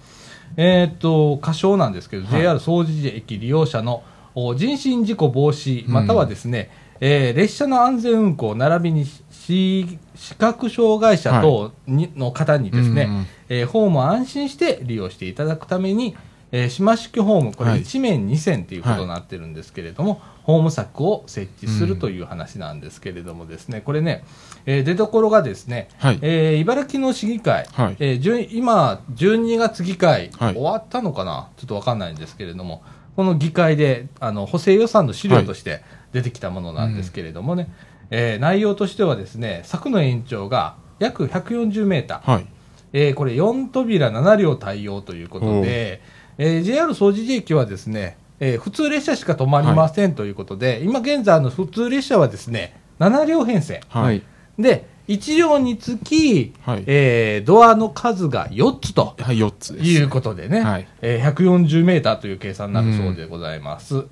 [0.56, 2.40] えっ、と仮称なんですけど、はい。
[2.40, 9.04] JR 総除寺駅利用者のお人身事故防止またはですね、えー列車の安全運行並びに
[9.46, 13.26] 視視覚障害者等に、の方にですね、うんうん。
[13.48, 16.16] えーホームを安心して利用していただくために、
[16.52, 17.80] えー島式ホーム、これはい。
[17.80, 24.24] 1面2線ということになってるんですけれども、ホーム柵を設置するという話なんですけれどもですね、これね、
[24.64, 26.18] えー出どころがですね、はい。
[26.22, 27.96] えー茨城の市議会、はい。
[28.00, 30.54] えー今、12月議会、はい。
[30.54, 32.82] 終わったのかな、ちょっとわかんないんですけれども、
[33.14, 35.82] この議会であの補正予算の資料として
[36.12, 37.68] 出てきたものなんですけれどもね、
[38.10, 42.46] えー内容としてはですね、柵の延長が約140メーター、はい。
[42.92, 46.00] えーこれ4扉7両対応ということで、
[46.38, 53.80] えー JR 総除寺駅はですね、えー普通列車しか止まりませんということで、今現在の普通列車はですね、7両編成。
[53.88, 54.22] ははいい。。
[54.58, 59.84] で、1両につき、はいえードアの数が4つとはい、4つです。
[59.86, 64.04] いうことでね、はいえー140メーターという計算になるそうでございます。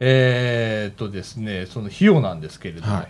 [0.00, 3.08] えーっとですね、その費用なんですけれども、はい。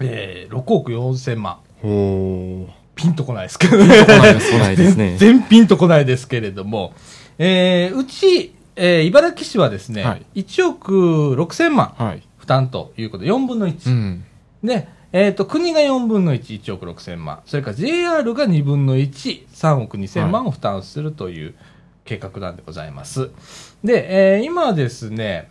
[0.00, 1.58] えー6億4千万。
[1.82, 2.66] ほー。
[2.94, 3.86] ピンとこないですけどね。
[4.04, 6.92] 来ないです来ないですね 全然ピンとこないですけれども、
[7.38, 12.22] えーうち、えー茨城市はですね、はい1億6千万はい。
[12.38, 13.90] 負担ということで、4分の1。
[13.90, 14.24] うん。
[14.64, 17.40] で、えっ、と、国が4分の1、1億6千万。
[17.46, 21.54] それから JR が2分の1、3億2千万を負担するという
[22.04, 23.30] 計画なんでございます。
[23.84, 25.48] で、えー今ですね、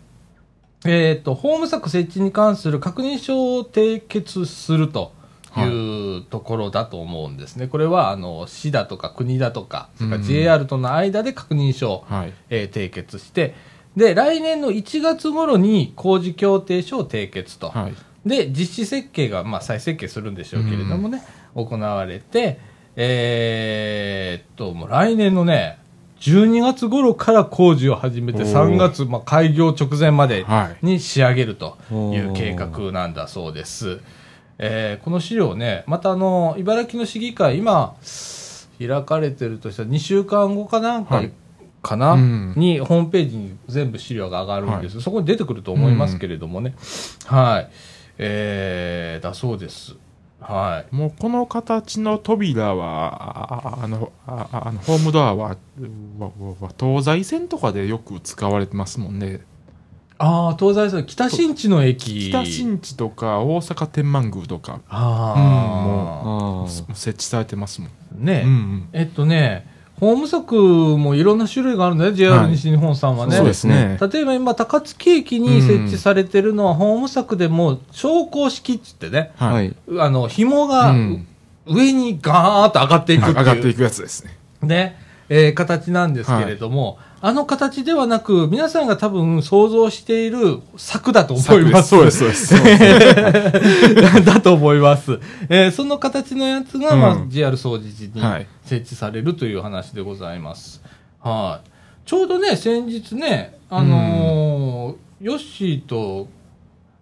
[0.86, 5.14] えっ、と、ホーム柵設置に関する確認書を締結すると
[5.58, 7.68] いうところだと思うんですね。
[7.68, 12.34] これは、あの、市だとか国だとか、それからうん JR との間で確認書を、はい。
[12.50, 13.56] えー締結して、
[13.96, 17.70] で、来年の1月頃に工事協定書を締結と。
[17.70, 17.96] はい。
[18.28, 21.24] で、実施設計が、まあ、再設計するんでしょうけれどもね、
[21.56, 22.60] 行われて、
[22.96, 25.80] えーっと、もう来年のね、
[26.20, 28.54] 12月頃から工事を始めて、おー。
[28.54, 30.86] 3月、まあ、開業直前まではい。
[30.86, 34.00] に仕上げるという計画なんだそうです。
[34.60, 37.96] えーこの資料ね、またあの、茨城の市議会、今、
[38.80, 41.32] 開かれてるとしたら2週間後かなんか、はい。
[41.82, 42.54] かな、うん。
[42.56, 46.74] にホームページに全部資料が上がるんです、そこに出てくると思いますけれどもね、
[47.26, 47.70] はい、
[48.18, 49.96] えー、だそうです。
[50.40, 50.96] はい。
[50.96, 55.58] もうこの形の扉は、あの、あああのホームドアは、
[56.80, 59.42] 東西線とかでよく使われてますもんね。
[60.20, 62.30] ああ、東西線、北新地の駅。
[62.30, 66.70] 北新地とか大阪天満宮とか、ああ、うんああ。
[66.96, 68.26] 設置されてますもん。
[68.26, 73.36] ね、うんうんえっとね、ホーム作もいろんな種類があるんだよ、JR はい西日本さんはね。
[73.36, 79.54] そうですね例えば今、高槻駅に設置されてるのは、ホーム作でも、昇降式っつってね、は。
[79.54, 79.76] はいい。
[80.00, 81.28] あの、紐がうん
[81.70, 84.38] 上にガーッと上がっていくっていう、上がっていくやつですね。
[84.62, 84.98] ね、
[85.30, 91.90] えー形なんですけれども、あの形ではなく、皆さんが多分想像している策だと思いま す。
[91.90, 94.22] そうです、そうです。
[94.24, 95.20] だと思います。
[95.50, 100.82] えーその形のやつが、まあ、うん JR 総除寺にはい設置されるという話でございます。
[101.20, 101.70] はい。
[102.06, 106.28] ちょうどね、先日ね、あのーヨッシーと、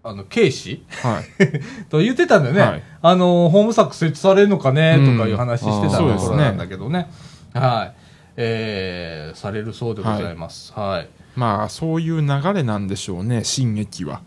[0.01, 0.83] あの、ケイシ？
[1.03, 1.23] はい。
[1.89, 2.61] と言ってたんだよね。
[2.61, 7.09] はいあのーホーム作設置されるのかね、うんとかいう話してたところなんだけどね。
[7.53, 8.04] はい。
[8.37, 10.73] えーされるそうでございます。
[10.73, 11.09] はい。
[11.35, 14.21] まあ、そういう流れなんでしょうね、新駅は。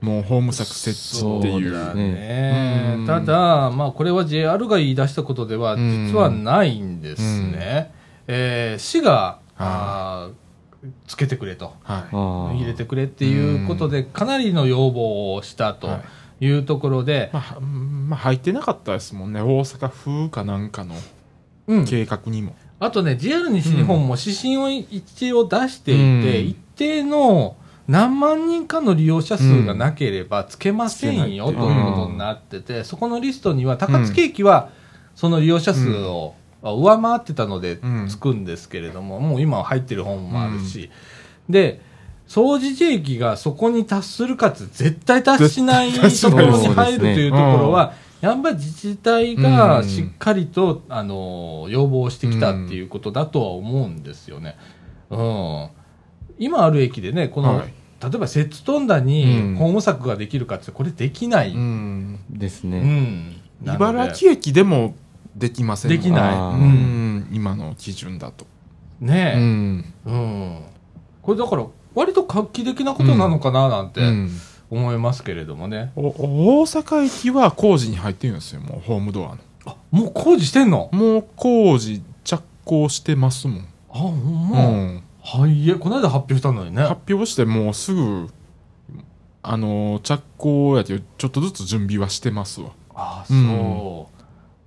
[0.00, 1.70] もうホーム作設置っていう。
[1.70, 7.92] そうだねうんただ、まあ、これは JR が言い出したことでは、うん実はないんですね。
[8.26, 10.42] えー市が、あー
[11.06, 11.66] つけてくれと。
[11.84, 12.54] はああ。
[12.54, 15.88] 入れてくれっていうことで、かなりの要望をしたと
[16.40, 20.96] いうところでい。、まあ、うんまあ、入ってなかったですもんね、大阪風かなんかの
[21.68, 22.56] うん計画にも。
[22.82, 26.02] あとね、JR 西日本も指針を一応出していて、
[26.40, 26.48] うん。
[26.48, 34.70] 一定の何万人かの利用者数がなければつけませんよ、うんということになってて、そこのリストには高槻駅は
[35.14, 38.08] その利用者数を上回ってたのでうん。
[38.08, 40.90] つくんですけれども、もう今は入ってる本もあるし、
[41.48, 41.80] で、
[42.26, 46.00] 総除寺駅がそこに達するかつ絶対達しないと
[46.32, 54.56] ころに入るというところは、やっぱり自治体がしっかりと、あの要望してきたっていうことだとは思うんですよね。
[55.10, 55.68] うん、
[56.38, 61.52] 今ある駅でね、この、はい例えば摂津富田うんにホーム作ができるかって、これできない。
[61.52, 62.14] ううん。
[62.14, 62.18] ん。
[62.30, 62.80] ですね。
[63.62, 64.96] なので茨城駅でも
[65.36, 66.34] できませんできない。
[66.34, 66.38] う。
[66.38, 68.44] うんん、今の基準だと。
[69.00, 69.84] うねん。
[70.04, 70.10] え。
[70.10, 70.58] うん。
[71.22, 74.30] これだから、割と画期的なことなのかななんてうん
[74.72, 75.92] 思いますけれどもね。
[75.96, 76.08] お
[76.60, 79.38] 大阪駅は工事に入ってるんですよ、もうホームドアの。
[79.66, 80.88] あ、もう工事してんの？
[80.92, 83.58] もう工事着工してますもん。
[83.60, 84.60] あ、ほんうま。
[84.62, 85.02] ん。
[85.22, 86.82] はいえ、この間発表したのにね。
[86.82, 88.28] 発表してもうすぐ、
[89.42, 92.70] あの、着工やけど、ちょっとずつ準備はしてますわ。
[92.94, 94.08] あ、うんそ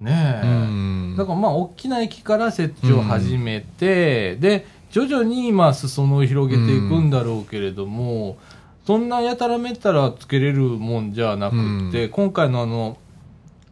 [0.02, 0.04] う。
[0.04, 0.48] ねえ。
[0.48, 1.16] うん。
[1.18, 8.38] だからまあ、大きな駅から設置を始めて、で、徐々に今、裾野を広げていくんだろうけれども、
[8.86, 12.98] そんなやたらめったらつけれるもんじゃなくって、う今回のあの、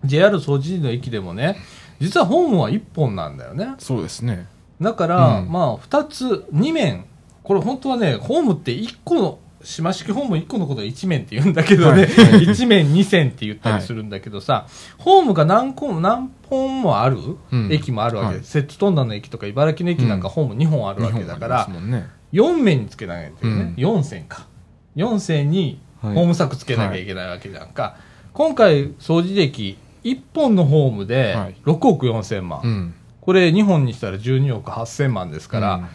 [0.04, 1.58] JR 総除寺の駅でもね、
[2.00, 3.76] 実はホームは1本なんだよね。
[3.78, 4.48] そうですね。
[4.82, 7.06] だから、うんまあ、2つ、2面、
[7.44, 17.18] これ本当はね、ホームって1個の、島式ホーム1個のことは1面って言うんだけどね、はい1面2線って言ったりするんだけどさ、ホームが何個も何本もある、
[17.52, 18.52] うん駅もあるわけはいです。
[18.52, 22.10] 摂津富田の駅とか茨城の駅なんかホーム2本あるわけだから、日本ありますもんね。
[22.34, 23.74] 4面につけなきゃいけないね。
[23.78, 24.48] うん4線か。
[24.96, 27.96] 4線にホはいーム柵つけなきゃいけないわけじゃんか。
[28.34, 32.62] 今回、掃除駅、1本のホームではい6億4千万。
[32.64, 32.94] うん。
[33.22, 35.88] これ2本にしたら12億8000万ですから、うん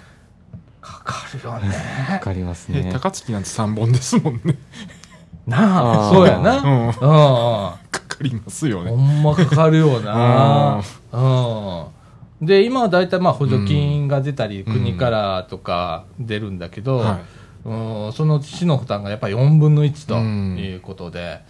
[0.80, 1.76] かかるよね。
[2.10, 2.90] わかりますえね。
[2.92, 4.56] 高槻なんて3本ですもんね。
[5.46, 6.56] なあ、そうやな。
[6.56, 6.92] うん。
[6.92, 8.92] かかりますよほね。
[8.94, 10.80] んまかかるよな。
[11.12, 12.46] うん。
[12.46, 17.18] で、今は大体まあ補助金が出たり、ん国からとか出るんだけど、は
[17.64, 21.40] うん、その市の負担がやっぱり4分の1うんということで、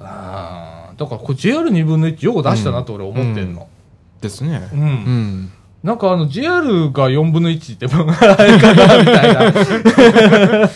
[0.00, 3.68] あーだからこれ JR2 分の1よく出したなと俺思ってんの。
[4.20, 4.22] い。
[4.22, 4.68] ですね。
[4.72, 5.52] うんうん。
[5.82, 10.70] なんかあの JR が4分の1ってもあれかなみたいな。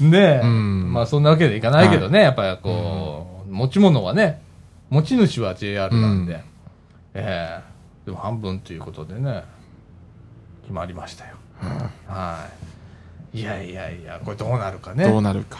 [0.00, 4.40] ねえ、うんまあそんなわけでいかないけどね、やっぱりこう、持ち物はね、
[4.90, 6.40] 持ち主は JR なんで、うん
[7.14, 7.74] ええ
[8.06, 9.44] でも半分ということでね、
[10.62, 11.36] 決まりましたよ。
[12.06, 12.73] はい。
[13.34, 15.08] いやいやいや、これどうなるかね。
[15.08, 15.58] どうなるか。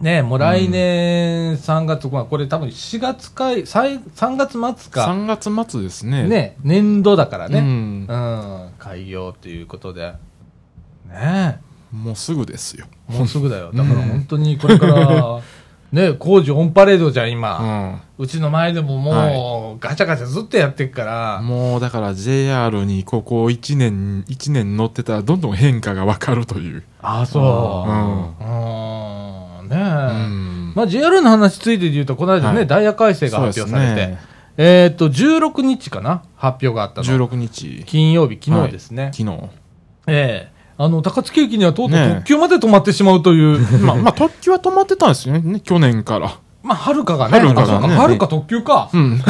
[0.00, 6.28] ねえもう来年3月、まあこれ多分4月か、3月末か、3月末ですね。。
[6.28, 7.58] ね、年度だからね。
[7.58, 10.14] うんうん、開業ということで。
[11.08, 11.60] ね
[11.92, 12.86] もうすぐですよ。
[13.10, 13.70] え、もうすぐだよ。
[13.72, 15.40] だから本当にこれから、
[15.92, 17.58] ね、工事オンパレードじゃん、う今。
[17.58, 18.00] ん。
[18.16, 21.42] うちの前でももう、ガチャガチャずっとやってっから。
[21.42, 26.82] もうだから JR にここ1年、一年乗ってたらどんどん変化がわかるという。
[27.02, 27.90] ああ、そう。
[29.64, 29.68] うん。
[29.68, 29.78] ねえ。
[29.78, 29.82] う
[30.28, 30.72] ん。
[30.74, 34.16] まあ JR の話ついてで言うと、この間ね、はいダイヤ改正が発表されて、
[34.56, 36.22] えっと、16日かな？
[36.36, 37.28] 発表があったの。
[37.28, 37.84] 16日。
[37.86, 39.10] 金曜日、昨日ですね。
[39.12, 39.38] 昨日。
[40.06, 46.32] ええあの、高槻駅にはとうとう特急まで止まってしまうという、 まあ、まあ、特急は止まってたんですよね、去年から。
[46.62, 48.88] まあ、はるかがね、はるかがねはるか特急か。
[48.92, 49.18] うん。
[49.22, 49.26] は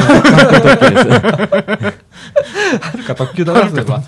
[2.95, 4.01] るか特急だな、それは。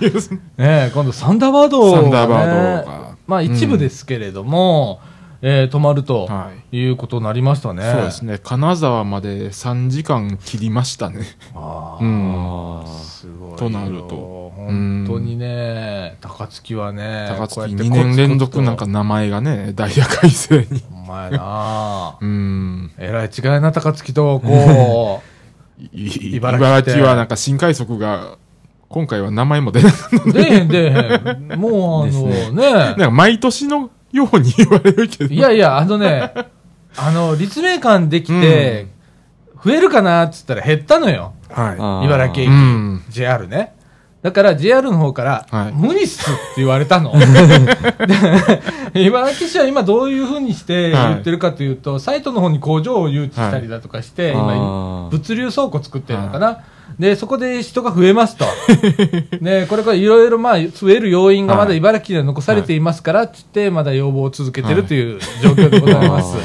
[0.58, 5.00] ね今度サンダーバードが、ね、サンダーバードがまあ一部ですけれども、
[5.42, 7.84] えー止まるとはいいうことになりましたね。
[7.92, 8.40] そうですね。
[8.42, 11.26] 金沢まで3時間切りましたね。
[11.54, 13.04] あーうん。
[13.04, 13.58] すごいよ。
[13.58, 20.80] となると本当にね、高槻はね、高槻こうやって2年連続なんか名前がね、ダイヤ改正に。
[20.82, 20.88] と。
[20.92, 22.92] お前なうん。
[22.98, 25.22] えらい違いな、高槻と、こ
[25.94, 28.38] い茨城って茨城はなんか新快速が、
[28.90, 31.60] 今回は名前も出なかっう、出えへん出えへん。
[31.60, 32.80] もうあのね、た。
[32.86, 35.34] なんか毎年のように言われるけど。
[35.34, 36.32] いやいや、あのね、
[36.98, 38.88] あの、立命館できて、
[39.64, 41.34] 増えるかなって言ったら減ったのよ。
[41.50, 42.06] はい。
[42.06, 43.74] 茨城駅、うん JR ね。
[44.22, 47.14] だから JR の方から、はい無理っすって言われたの。
[48.92, 56.60] で茨城市は今どういうふうにして言ってるかというと、サイトの方に工場を誘致したりだとかして、はいあ今、ー物流倉庫作ってるのかな。
[57.00, 58.46] で、そこで人が増えますと。
[59.42, 66.38] で、 これからいろいろまあ、増える要因がまだはい茨城では残されていますから、つって、まだ要望を続けてるという状況でございます。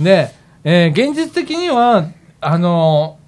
[0.00, 0.32] で、
[0.64, 2.06] えー現実的には、
[2.40, 3.18] あの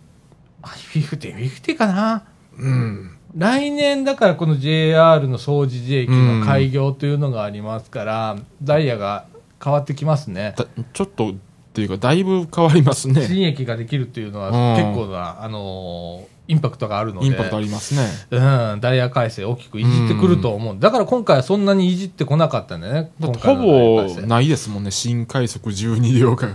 [0.62, 2.22] ー、フィフティ、フィフティかな？
[2.58, 3.10] うん。
[3.36, 9.24] 来年だからこの JR の総持寺駅の開業というのがありますから、ダイヤが
[9.62, 10.54] 変わってきますね。
[10.56, 11.34] だちょっと、
[11.72, 13.26] っていうか、だいぶ変わりますね。
[13.26, 17.28] 新駅ができるっていうのはうん結構な、あのーインパクトがあるので。
[17.28, 18.02] インパクトありますね。
[18.30, 20.76] うん、ダイヤ改正大きくいじってくると思う。
[20.78, 23.12] だから今回はそんなにいじってこなかったんだよね。
[23.20, 24.90] ほぼないですもんね。
[24.90, 26.48] 新快速12両が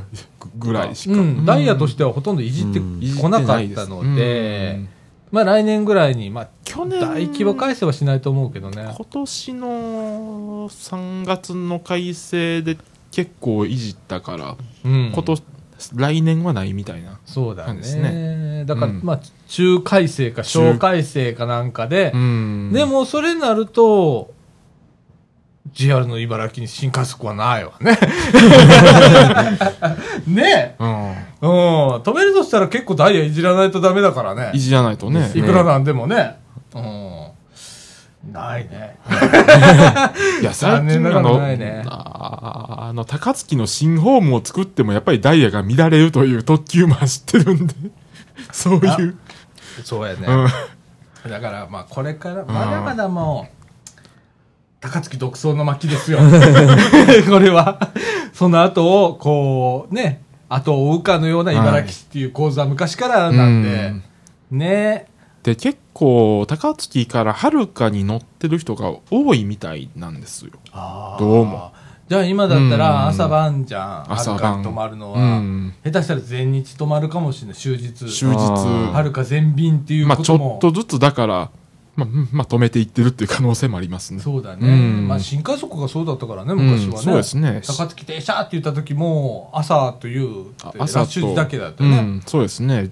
[0.57, 1.15] ぐらいしか。
[1.15, 4.82] うん、ダイヤとしてはほとんどいじってうんこなかったので、
[5.32, 8.93] まあ来年ぐらいに、まあ、去年大規模改正はしないと思うけどね。
[8.95, 12.78] 今年の3月の改正で
[13.18, 14.55] 結構いじったから、
[14.86, 15.11] うん。
[15.11, 15.43] 今年、
[15.95, 17.20] 来年はないみたいな。
[17.26, 18.63] そうだなんですね。
[18.68, 24.36] だから、うんまあ、中改正か小改正かなんかで、うんで、もそれになると、
[25.72, 27.97] JR の茨城に新快速はないわね。
[30.28, 30.89] ねうん。
[30.91, 31.15] うん。
[32.03, 34.51] 止めるとしたら結構ダイヤいじらないとダメだからね。
[34.53, 35.32] いじらないとね。
[35.34, 36.38] いくらなんでもね。
[36.76, 37.26] うん。
[38.32, 38.97] ないね。
[40.41, 47.73] いや、最近あねああの、高槻の新ホームを作ってもやっぱりダイヤが乱れるという特急も走ってるんで、
[48.51, 49.15] そういう。
[49.84, 50.28] そうやね。
[50.28, 51.32] うん。
[51.32, 53.57] だから、まあ、これから、まだまだもう、
[54.80, 56.19] 高槻独走の巻ですよ。
[57.30, 57.80] これは。
[58.34, 63.93] その後を、こう、ね、後を追うかのような茨城市っていう構図は昔からなんで、
[64.51, 65.07] ね。
[65.47, 70.51] で、結構、高槻からはるかに乗ってる人が多いみたいなんですよ。
[71.17, 71.71] どうも。
[72.09, 74.13] じゃあ今だったうんら朝晩じゃん。
[74.13, 75.39] 朝晩はるかに泊まるのうは。
[75.39, 75.73] ん。
[75.85, 77.93] 下手したら全日泊まるかもしれない、終日。
[77.93, 78.35] 終日。
[78.35, 80.55] はるか全便っていうまあ、ちょ。
[80.57, 81.49] っとずつだから、
[81.95, 84.19] まあ、うんまあ、止めていってるっていう可能性もありますね。
[84.19, 84.67] そうだね。
[84.67, 86.87] うんまあ新快速がそうだったからね、昔はね。
[86.89, 91.97] うんそうですね高槻停車って言った時も、朝という、あラッシュ時だけだったね。
[91.99, 92.91] うん、そうですね。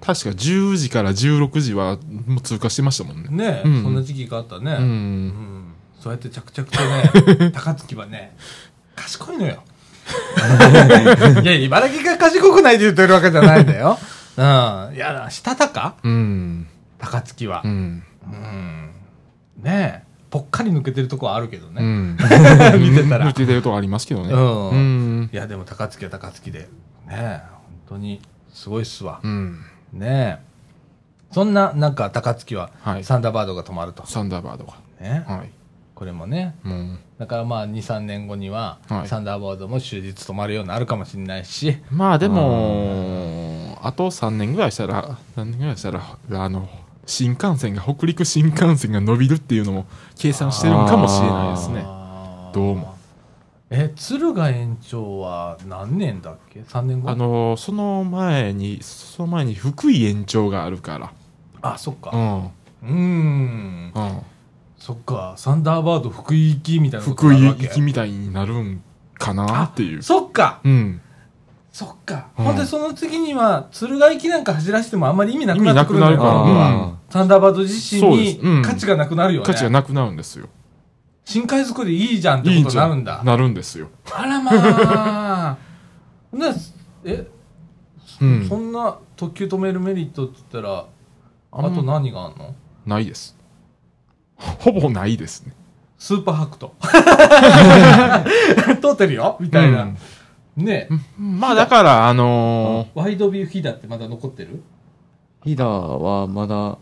[0.00, 3.28] 確か10時から16時はもう通過してましたもんね。
[3.30, 4.72] ね、うんそんな時期があったね。
[4.72, 4.76] う。
[4.76, 8.34] うんんそうやって着々とね、 高槻はね、
[8.96, 9.62] 賢いのよ。
[11.42, 13.98] いや、茨城が賢くないで言ってるわけじゃないんだよ。
[14.36, 14.94] うん。
[14.94, 15.96] いや、したたか？
[16.02, 16.66] うん。
[16.98, 17.68] 高槻はう。
[17.68, 18.02] ん。
[18.26, 18.90] うん。
[19.62, 21.82] ねえ、ぽっかり抜けてるとこはあるけどね。
[21.82, 22.16] うん。
[22.80, 24.32] 見てたら見てたとこありますけどね。
[24.32, 24.74] うんう
[25.22, 25.30] ん。
[25.32, 26.60] いや、でも高槻は高槻で。
[26.60, 26.66] ね
[27.10, 27.42] え、
[27.88, 28.20] 本当に、
[28.52, 29.20] すごいっすわ。
[29.22, 29.58] うん。
[29.92, 30.50] ねえ。
[31.32, 34.06] そんな、なんか高槻は、はいサンダーバードが止まると。
[34.06, 34.64] サンダーバード
[35.00, 35.24] ね。
[35.28, 35.36] が。
[35.36, 35.50] はい。
[35.94, 36.54] これもね。
[36.62, 46.68] もう、だからまあ、2、3年後には、はいサンダーバードも終日止まるようになるかもしれないし、まあでも、あと3年ぐらいしたら、3年ぐらいしたら、あの、
[47.06, 49.86] 新幹線が、北陸新幹線が伸びるっていうのも
[50.16, 51.82] 計算してるんかもしれないですね。
[51.84, 52.89] あーどうも。
[53.72, 57.08] え、敦賀延長は何年だっけ ?3 年後？
[57.10, 61.12] あの、その前に、その前に福井延長があるから。
[61.62, 62.10] あ、そっか。
[62.12, 62.44] うん。
[62.46, 63.92] うーん。
[63.94, 64.22] うん。
[64.76, 65.34] そっか。
[65.36, 67.68] サンダーバード福井行きみたいなこと福井になるわけ？
[67.68, 68.82] 行きみたいになるん
[69.14, 70.02] かなっていう。
[70.02, 71.00] そっかうん。
[71.70, 72.26] そっか。
[72.36, 79.46] うんほんで、その次には、敦賀行きなんか走らせてもあんまり意味なくなってくるんだよ意味なくなるから今サンダーバード自身に価値がなくなるよね。
[79.46, 80.48] 価値がなくなるんですよ。
[81.30, 83.22] 新海作りいいじゃんってことにいいんじゃなるんだ。
[83.22, 83.88] なるんですよ。
[84.12, 85.56] あらまあ。
[86.36, 86.54] なら
[87.04, 87.26] え、
[88.20, 90.86] うんそんな特急止めるメリットって言ったら、
[91.52, 92.54] あと何があんの？
[92.84, 93.36] ないです。
[94.36, 95.52] ほぼないですね。
[95.98, 96.74] スーパーハクト。
[98.80, 99.36] 通ってるよ？
[99.38, 99.86] みたいな。
[100.56, 104.62] ねまあだから、あのワイドビューヒダってまだ残ってる？
[105.44, 106.76] ヒダはまだ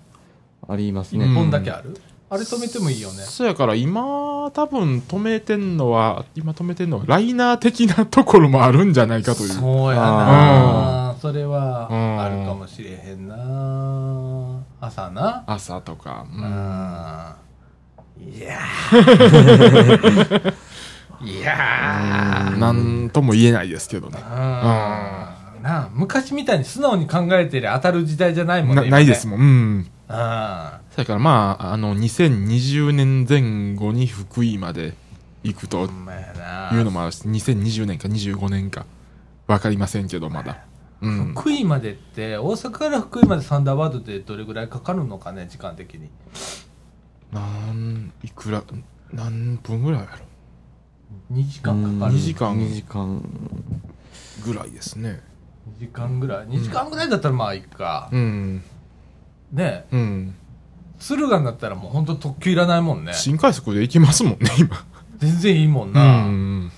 [0.69, 1.27] ありますね。
[1.27, 1.97] うん本だけある？
[2.31, 3.27] あれ止めてもいいよねー。
[3.27, 9.49] そやから今、多分止めてんのは、今止めてんのは、ライナー的なところもあるんじゃないかという。
[9.49, 13.35] そうやなそれはうんあるかもしれへんな
[14.81, 15.43] 朝な。
[15.47, 16.27] 朝とか。
[16.31, 18.35] ううんん。
[18.37, 20.55] いやー
[21.25, 24.19] いやーなんとも言えないですけどね。
[24.23, 24.35] うん
[25.63, 28.83] なあ昔みたいに素直に考えてりゃ当たる時代じゃないもんね。
[28.85, 29.27] なないです。
[29.27, 29.41] もん。
[29.41, 29.87] うん。
[30.09, 30.15] うん。
[30.91, 34.95] そやからまあ、あの、2020年前後に福井まで
[35.43, 38.87] 行くというのもあるし、2020年か25年か、
[39.47, 40.65] わかりませんけど、まだ。
[41.01, 41.35] うん。
[41.35, 46.09] 福井までって、大阪から福井までサンダーバードでどれぐらいかかるのかね、時間的に。
[47.33, 48.65] なん、いくら、
[49.13, 50.29] 何分ぐらいやろ
[51.33, 52.15] 2時間かかる。
[52.15, 53.23] 2時間2時間。
[54.45, 55.21] ぐらいですね。
[55.77, 56.47] 2時間ぐらい。
[56.47, 58.09] 2時間ぐらいだったらまあいいか。
[58.13, 58.63] うん。
[59.53, 60.35] ねうん。
[60.99, 63.13] 敦賀になったらもう本当特急いらないもんね。
[63.15, 64.85] 新快速で行きますもんね、今。
[65.19, 66.27] 全然いいもんうな。
[66.27, 66.71] うほん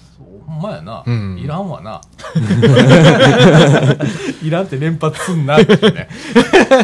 [0.62, 1.02] まやな。
[1.06, 2.00] うんいらんわな。
[4.42, 6.08] いらんって連発すんなってね。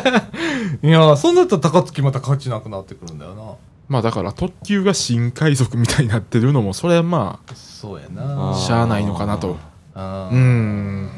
[0.83, 3.43] いや、そうなったら高槻また価値なくなってくるんだよな。
[3.89, 8.55] まあだから特急が新快速みたいになってるのも、それはまそうやあなあ、。
[8.55, 9.57] しゃあないのかなと。
[9.95, 10.37] あう。
[10.37, 11.11] ん。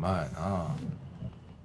[0.00, 0.64] まあやな。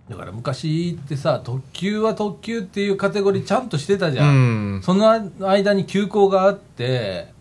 [0.10, 4.76] だから昔ってさ、特急は特急っていうカテゴリーちゃんとしてたじうゃん。
[4.78, 4.84] ん。
[4.84, 5.10] その
[5.48, 7.32] 間に急行があって、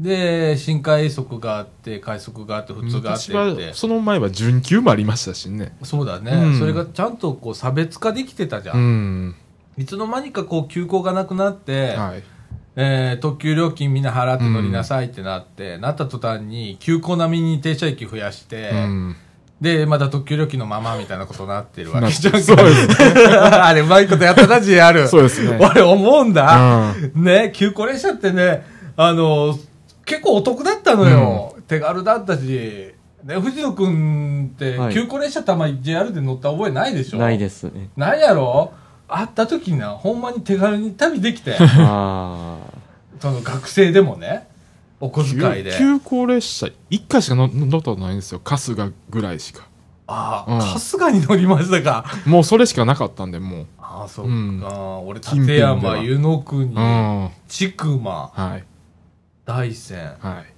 [0.00, 3.74] で、新快速があって、快速があって、普通があって。
[3.74, 5.76] その前は準急もありましたしね。
[5.82, 8.72] そうだね、うんそれがちゃんとこう差別化できてたじゃ。
[8.72, 9.34] うんん。
[9.76, 12.22] いつの間にかこう急行がなくなって、はい。
[12.78, 19.16] えー特急料金みんな払って乗りなさいってなって、なった途端に急行並みに停車駅増やして、うん。
[19.60, 22.40] で、まだ特急料金のままみたいなことになってるわなけじゃんか。
[22.40, 22.88] そうです。
[23.40, 25.08] あれ、うまいことやったな、JR。
[25.08, 26.92] そうですね俺思うんだ。
[27.14, 29.58] うね、急行列車ってね、あの、
[30.04, 31.54] 結構お得だったのよ。
[31.68, 32.92] 手軽だったし。
[33.24, 37.18] ね、藤野くんって、はい急行列車たまに JR で乗った覚えないでしょ？
[37.18, 37.88] ないですね。
[37.96, 38.72] ないやろ？
[39.08, 41.56] 会った時にな、ほんまに手軽に旅できて。
[41.58, 42.56] あ
[43.20, 44.46] その学生でもね、
[45.00, 45.74] お小遣いで。
[45.76, 48.40] 急行列車、一回しか乗乗ったことないんですよ。
[48.44, 49.68] 春日ぐらいしか。
[50.06, 52.04] ああ、うん春日に乗りましたか。
[52.26, 53.66] もうそれしかなかったんで、もう。
[53.78, 54.30] ああ、そっか。
[54.30, 57.30] うん俺、立山、湯の国う、ん。
[57.48, 58.64] 千曲、はい。
[59.44, 60.52] 大山、はい。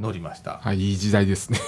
[0.00, 0.58] 乗りました。
[0.62, 1.58] はい、いい時代ですね。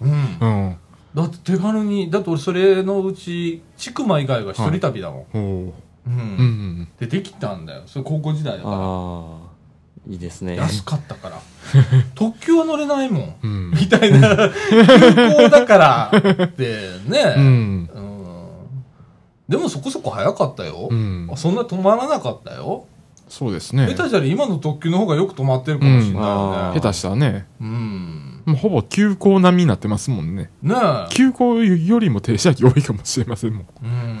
[0.00, 0.10] うん。
[0.40, 0.76] うん。
[1.14, 5.20] だって手軽に、だって俺それのうち、千曲以外は一人旅だもん。
[5.20, 5.72] おー
[6.06, 6.12] うん。
[6.12, 6.88] うん。
[7.00, 7.82] で、できたんだよ。
[7.86, 8.62] それ高校時代だあ。
[8.64, 9.45] かああ。
[10.08, 10.56] いいですね。
[10.56, 10.62] ら。
[10.62, 11.40] 安かったから。
[12.14, 13.34] 特急は乗れないもん。
[13.42, 13.70] うん。
[13.72, 14.50] みたいな、空
[15.34, 16.12] 港だから
[16.44, 17.34] ってね。
[17.36, 17.90] うん。
[17.94, 18.06] うん
[19.48, 20.88] でもそこそこ早かったよ。
[20.90, 22.86] うんそんな止まらなかったよ。
[23.28, 23.86] そうですね。
[23.86, 26.80] 下手したら今の特急の方がよく止まってるかもしれないようんね。
[26.80, 28.42] 下手したらね、うん。
[28.44, 30.50] もうほぼ急行並みになってますもんね。
[30.62, 31.06] ねえ。
[31.10, 33.66] 急行よりも停車駅多いかもしれませんもん。
[33.82, 34.18] うん。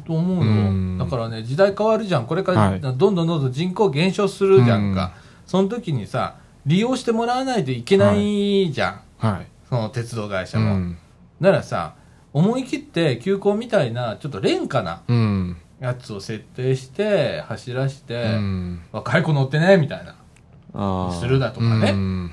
[0.00, 2.26] と思うよ、うんだからね、時代変わるじゃん。
[2.26, 5.12] これから、はいどんどんどんどん人口減少するじゃんか。
[5.46, 6.36] その時にさ、
[6.66, 9.00] 利用してもらわないといけないじゃん。
[9.18, 9.46] はい。
[9.68, 10.74] その鉄道会社も。
[10.74, 10.98] うん。
[11.40, 11.94] ならさ、
[12.32, 15.56] 思い切って急行みたいな、ちょっと廉価なうん。
[15.80, 18.80] やつを設定して、走らして、うん。
[18.92, 21.12] 若い子乗ってね、みたいな。
[21.18, 21.90] するだとうかね。
[21.90, 22.30] ん。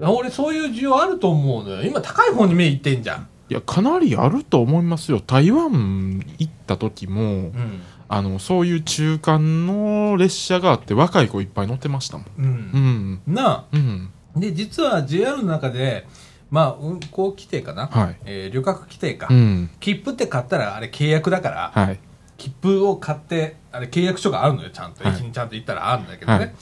[0.00, 1.82] 俺そういう需要あると思うのよ。
[1.82, 3.28] 今高い方に目いってんじゃん。
[3.52, 5.20] いや、かなりあると思いますよ。
[5.20, 7.82] 台湾行った時も、うん。
[8.08, 12.26] あの、そういう中間の列車があって若い子いっぱい乗ってましたもん。
[12.26, 12.30] う。
[12.38, 13.20] うんん。
[13.26, 13.64] なあ。
[13.72, 14.10] うん。
[14.36, 16.06] で、実は JR の中で、
[16.50, 17.88] まあ、運行規定かな？
[17.88, 18.16] はい。
[18.24, 19.28] えー旅客規定か。
[19.30, 19.70] うん。
[19.80, 21.98] 切符って買ったらあれ契約だから、はい。
[22.38, 25.04] 切符を買って、あれ契約書があるのよ、ちゃんと。
[25.04, 26.38] はい駅にちゃんと行ったらあるんだけどね。
[26.38, 26.54] はい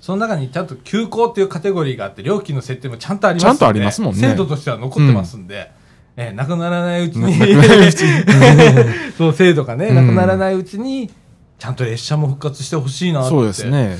[0.00, 5.70] その中にちゃんと急行っていうカテゴリーがあって、料金の設定もちゃんとありますんでちゃんとありますもんね制度としては残ってますんで、
[6.16, 7.34] えーなくならないうちに、
[9.16, 11.10] そう、制度がね、うんなくならないうちに、
[11.58, 13.30] ちゃんと列車も復活してほしいなって。
[13.30, 13.98] そうですね。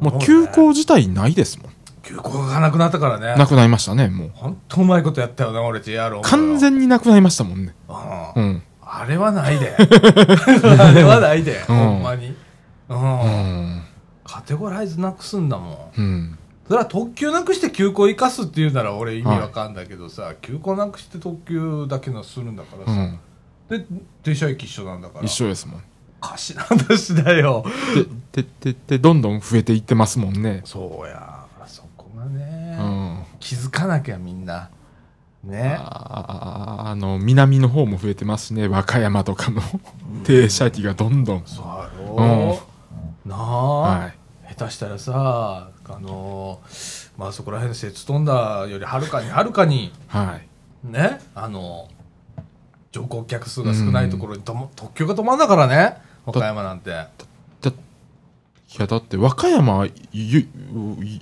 [0.00, 1.72] もう急行自体ないですもん。
[2.02, 3.34] 急行がなくなったからね。
[3.36, 4.30] なくなりましたね、もう。
[4.34, 7.74] ほんとうまいことやったよね、俺 JR 完全になくなりましたもんね。
[8.36, 8.62] うんうん。
[8.84, 9.74] あれはないで。
[9.78, 12.34] あれはないで、うんほんまに。
[12.88, 13.20] うん。
[13.20, 13.82] うん。
[14.24, 16.00] カテゴライズなくすんだもん。
[16.00, 16.38] うん。
[16.72, 22.92] それは特急なくして急行生かすっていうなら俺意味わかんだけどさ、急行なくして特急だけのするんだからさ。
[22.92, 23.18] うん。
[23.68, 23.84] で、
[24.22, 25.24] 停車駅一緒なんだから。
[25.26, 25.82] 一緒ですもん。
[26.18, 27.62] かしな話だよ。
[28.32, 30.62] で、で、で、で、どんどん増えていってますもんね。
[30.64, 31.44] そうや。
[31.66, 33.22] そこがね、うん。
[33.38, 34.70] 気づかなきゃみんな。
[35.44, 35.76] ね。
[35.78, 38.66] ああの、南の方も増えてますね。
[38.66, 39.60] 和歌山とかの
[40.24, 41.42] 停車機がどんどん。
[41.44, 42.62] そうやろ、
[43.26, 44.22] なあ、はい。
[44.54, 50.40] 下手したらさ、あのーまあそこら辺の節飛んだよりはるかにはるかに、は
[50.84, 50.88] い。
[50.90, 51.88] ね、あの
[52.90, 56.90] 乗降客数が少ないところにとも、特急が止まんだからね、和歌山なんて。
[56.90, 57.08] だ、
[57.64, 57.72] い
[58.78, 60.48] や、だって和歌山、ゆ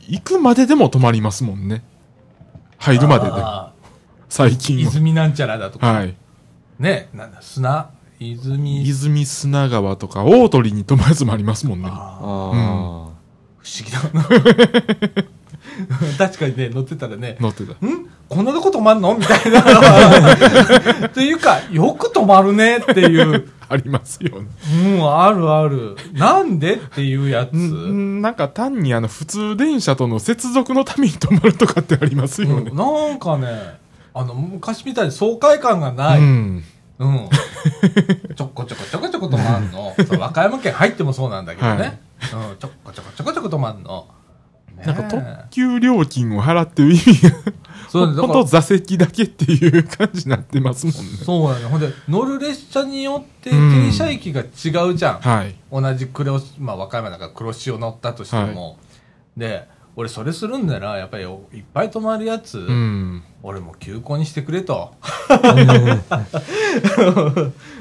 [0.09, 1.83] 行くまででも止まりますもんね。
[2.79, 3.33] 入るまでで。
[4.29, 4.83] 最近は。
[4.83, 6.15] 泉なんちゃらだとか、はい。
[6.79, 11.89] ね、なんだ、砂、泉、泉砂川とか大鳥に止まるやつもありますもんね。
[11.91, 13.10] ああーあ。
[13.63, 14.25] 不思議だな。
[16.19, 17.73] 確かにね、乗ってたらね、乗ってた。
[17.73, 18.07] ん？
[18.29, 19.17] こんなとこ止まんの？
[19.17, 19.63] みたいな。
[21.11, 23.49] というか、よく止まるねっていう。
[23.69, 24.49] ありますよね。
[24.97, 25.97] うん、あるある。
[26.13, 27.55] なんでっていうやつ。
[27.57, 32.77] んなんか単にあの普通電車との接続のために止まるとかってありますよねうん。
[32.77, 33.79] なんかね、
[34.13, 36.19] あの、昔みたいに爽快感がない。
[36.19, 36.57] ううん。
[36.57, 36.63] ん。
[38.35, 39.95] ちょこちょこちょこちょこ止まんの。
[40.19, 42.01] 和歌山県入ってもそうなんだけどね。
[42.35, 44.09] うん、ちょこちょこちょこちょこ止まんの。
[44.77, 47.31] ねえなんか特急料金を払ってる意味が、
[47.89, 51.01] そうだからほんと座席だけっていう感じになってますもんね。
[51.25, 51.65] そうやね。
[51.65, 55.21] ほんで、乗る列車によってうん停車駅が違うじゃん。
[55.21, 55.55] はい。
[55.73, 58.79] 同じ黒、まあ、和歌山だから黒潮乗ったとしても。
[59.37, 59.67] で、
[59.97, 61.31] 俺それするんなら、やっぱりいっ
[61.75, 63.23] ぱい止まるやつ、うん。
[63.43, 64.95] 俺も休校にしてくれと。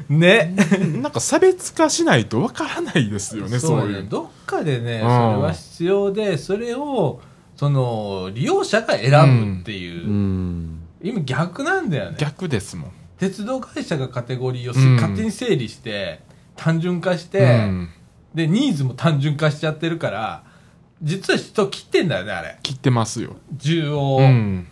[0.10, 0.56] ね。
[1.02, 4.08] なんか差別化しないとわからないですよね、そうだいう。
[4.10, 7.22] どっかでね、んそれは必要で、それを、
[7.56, 9.12] その、利用者が選
[9.56, 10.80] ぶっていう、うん。
[11.02, 12.18] 今逆なんだよね。
[12.20, 12.92] 逆ですもん。
[13.20, 16.22] 鉄道会社がカテゴリーをしうん勝手に整理して、
[16.56, 17.90] 単純化しうて、ん。
[18.34, 20.44] で、ニーズも単純化しちゃってるから、
[21.02, 22.58] 実は人切ってんだよね、あれ。
[22.64, 23.36] 切ってますよ。
[23.58, 24.68] 需要を、うん。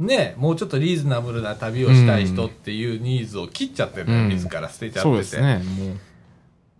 [0.00, 5.36] ね、もうちょっとリーズナブルな旅をしたい人っていうニーズを切っちゃってるのよ、うん自ら捨てちゃそうってて。
[5.36, 5.58] ですね。
[5.58, 5.94] も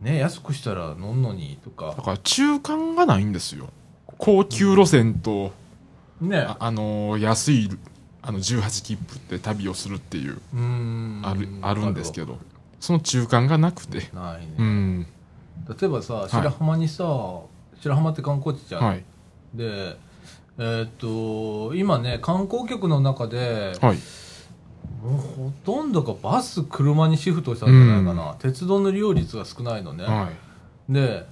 [0.00, 0.04] う。
[0.04, 1.94] ね安くしたら乗んのにとか。
[1.94, 3.68] だから中間がないんですよ。
[4.16, 5.52] 高級路線と、
[6.22, 7.70] ねああのー安い、
[8.22, 10.40] あの、18切符で旅をするっていう、う。
[11.22, 12.38] ある、あるんですけど、
[12.80, 14.08] その中間がなくて。
[14.14, 14.54] ないね。
[14.58, 15.06] うん。
[15.68, 17.04] 例えばさ、白浜にさ、
[17.80, 18.82] 白浜って観光地じゃん。
[18.82, 19.04] はい。
[19.52, 19.98] で、
[20.62, 23.98] えーっと、今ね、観光客の中で、はい。
[25.02, 28.34] もうほとんどがバス、車にシフトしたんじゃないかな。
[28.38, 30.04] 鉄道の利用率が少ないのね。
[30.04, 30.28] は
[30.90, 30.92] い。
[30.92, 31.26] で、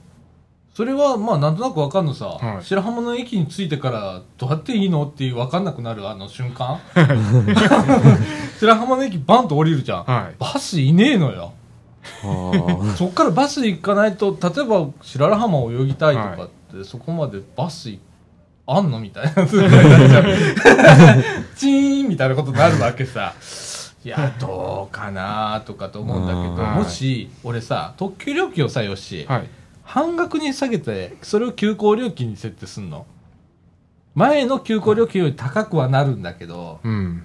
[0.72, 2.64] それはまあなんとなくわかんのさ、はい。
[2.64, 6.08] 白浜の駅に着いてからどうやっていいのっていうわかんなくなる？
[6.08, 6.78] あの瞬間？
[8.58, 10.36] 白浜の駅バンと降りるじゃん、はい。
[10.38, 11.52] バスいねえのよ。
[12.24, 17.98] あ そっからバス行かないと例えば白浜を泳ぎたいとかって、そこまでバスい
[18.70, 19.30] あんのみたいな
[21.56, 23.32] チーンみたいなことになるわけさ
[24.04, 29.48] いやどうかなとかと思うんだけど、はいもし俺さ特急料金をさよし、はい。
[29.82, 33.06] 半額に下げて、それを休校料金に設定すんの？
[34.14, 37.22] 前の休校料金より高くはなるんだけど、うん。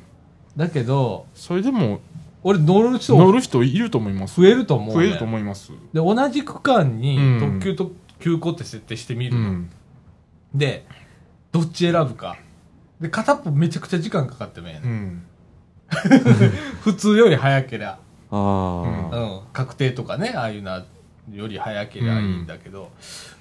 [0.55, 1.99] だけど、それでも、
[2.41, 4.39] 俺乗る人乗る人いると思います。
[4.39, 4.93] 増えると思う、ね。
[4.93, 5.71] 増えると思います。
[5.91, 9.49] で、同じ区間にうん特急と休校って設定してみうるの。
[9.51, 9.69] ん。
[10.55, 10.85] で、
[11.53, 12.35] どっち選ぶか。
[12.99, 15.23] で、片っぽめちゃくちゃ時間かかってもええね、うん。
[16.81, 17.99] 普通より早けりゃ、
[18.31, 19.09] あ。
[19.13, 20.81] うん、確定とかね、ああいうの
[21.31, 22.91] より早けりゃいいんだけど、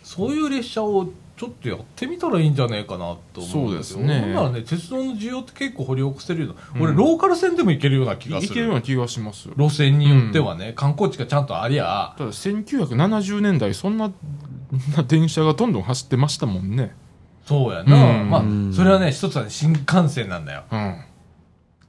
[0.03, 1.09] そういう列車を
[1.39, 3.69] ちょっとやってみたらいいんじゃないかなと思うんだけど。
[3.69, 4.21] そうですね。
[4.21, 6.83] ほんならね鉄道の需要って結構掘り起こせるような、うん。
[6.83, 8.55] 俺ローカル線でも行けるような気がいする。
[8.55, 9.49] けるような気がします。
[9.57, 12.15] 路線によってはね、観光地がちゃんとありゃ。
[12.19, 14.13] ただ1970年代そんな
[14.97, 16.95] な電車がどんどん走ってましたもんね。
[17.45, 18.31] そうやな、うん。
[18.31, 18.43] まあ
[18.75, 20.65] それはね一つはね新幹線なんだよ。
[20.71, 21.01] うん。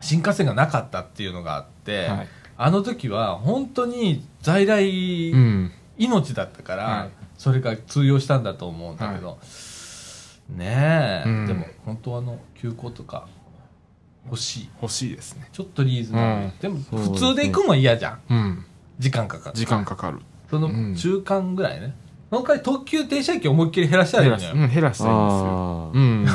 [0.01, 2.27] 新幹線がなかったっていうのがあって、はい。
[2.57, 5.71] あの時は本当に在来うん。
[5.97, 7.09] 命だったから、はい。
[7.37, 9.37] それが通用したんだと思うんだけど、
[10.49, 11.45] ねえ、うん。
[11.45, 13.27] でも本当はあの休校とか
[14.25, 14.69] 欲しい。
[14.81, 15.47] 欲しいですね。
[15.51, 18.19] ちょっとリーズナブル、でも普通で行くのは嫌じゃん。
[18.29, 18.65] うん。
[18.99, 20.19] 時間かかる時間かかる。
[20.49, 20.95] そのうん。
[20.95, 21.95] 中間ぐらいね、
[22.33, 24.63] その代わり特急停車駅を思いっきり減らしたらいいのよ減らす。
[24.63, 25.51] うん、減らしたらいいんですよ。
[25.83, 26.25] あうん。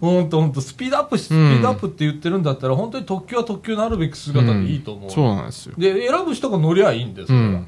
[0.00, 0.28] ほん。
[0.28, 5.74] とほんとスピードアップしスピードアップって言ってるんだったら、本当に特急は特急のあるべき姿でいいと思う、そうなんですよ。
[5.78, 7.66] で選ぶ人が乗りゃいいんですよ、それはうん。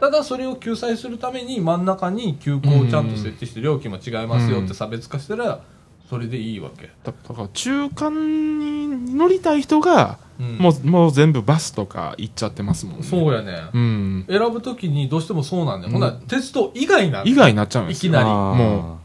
[0.00, 5.60] ただそれを救済するために真ん中に休校をちゃんと設定して料金も違いますよって差別化したら
[6.08, 13.02] それでいいわけだだから中間乗りたい人が、うんもう、もう全部バスとか行っちゃってますもんね。
[13.04, 13.70] そうやね。
[13.72, 14.26] うん。
[14.28, 15.94] 選ぶときにどうしてもそうなんだよ。
[15.94, 18.10] うんほな、鉄道以外なの以外になっちゃうんですよ。
[18.10, 18.98] いきなりも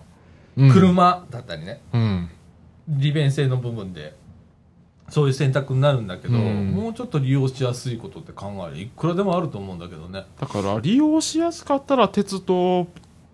[0.57, 1.81] うん、車だったりね。
[1.93, 2.29] うん。
[2.89, 4.19] 利便性の部分で。
[5.09, 10.25] そういう選択になるんだけど、うんもうちょっと利用しやすいことって考えるいくらでもあると思うんだけどね。
[10.39, 12.87] だから、利用しやすかったら、鉄道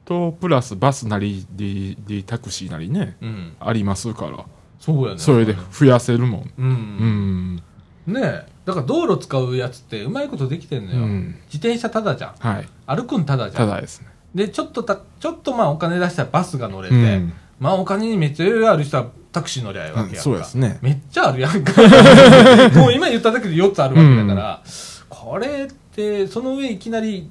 [0.08, 3.56] とプラスバスなり、で、でタクシーなりね、うん。
[3.60, 4.46] ありますから、
[4.80, 5.20] そうやね。
[5.20, 6.42] それで増やせるもん。
[6.42, 6.52] う。
[6.58, 7.64] うんん。
[8.08, 8.46] ねえ。
[8.66, 11.04] だから道路使うやつってうまいことできてんのよ。
[11.04, 12.36] うん自転車ただじゃん。
[12.40, 12.68] はい。
[12.86, 13.68] 歩くんただじゃん。
[13.68, 14.08] ただですね。
[14.34, 21.82] で、ちょっとた、ちょっとまあお金出したらバスが乗れて、うんまあお金にめっちゃ余裕ある人はタクシー乗りゃいいわけやんか、うんそうですねめっちゃあるやんか。
[22.80, 24.64] もう今言っただけで4つあるわけだから、
[25.10, 27.30] これって、その上いきなり、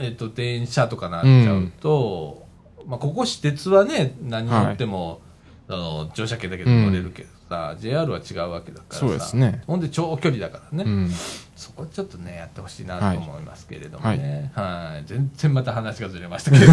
[0.00, 2.46] え、えっと、電車とかなっちゃうと、
[2.86, 5.20] まあここ私鉄はね、何乗っても、
[5.68, 9.36] あの、乗車券だけで乗れるけどさ、JR は違うわけだからさ。
[9.36, 10.84] ねほんで長距離だからね。
[10.86, 11.10] うん。
[11.56, 14.52] そこちょっとね、やってほしいなと思いますけれどもね。
[14.54, 15.06] はい。
[15.06, 16.64] 全然また話がずれましたけど。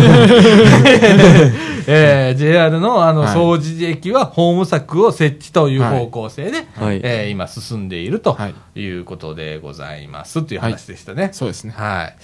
[1.88, 11.30] えー JR のあの、はい掃除駅はホーム柵を設置という方向性で、はいえー今進んでいるとはいいうことでございますという話でしたね。
[11.32, 11.74] そうですね。
[11.76, 12.16] はい。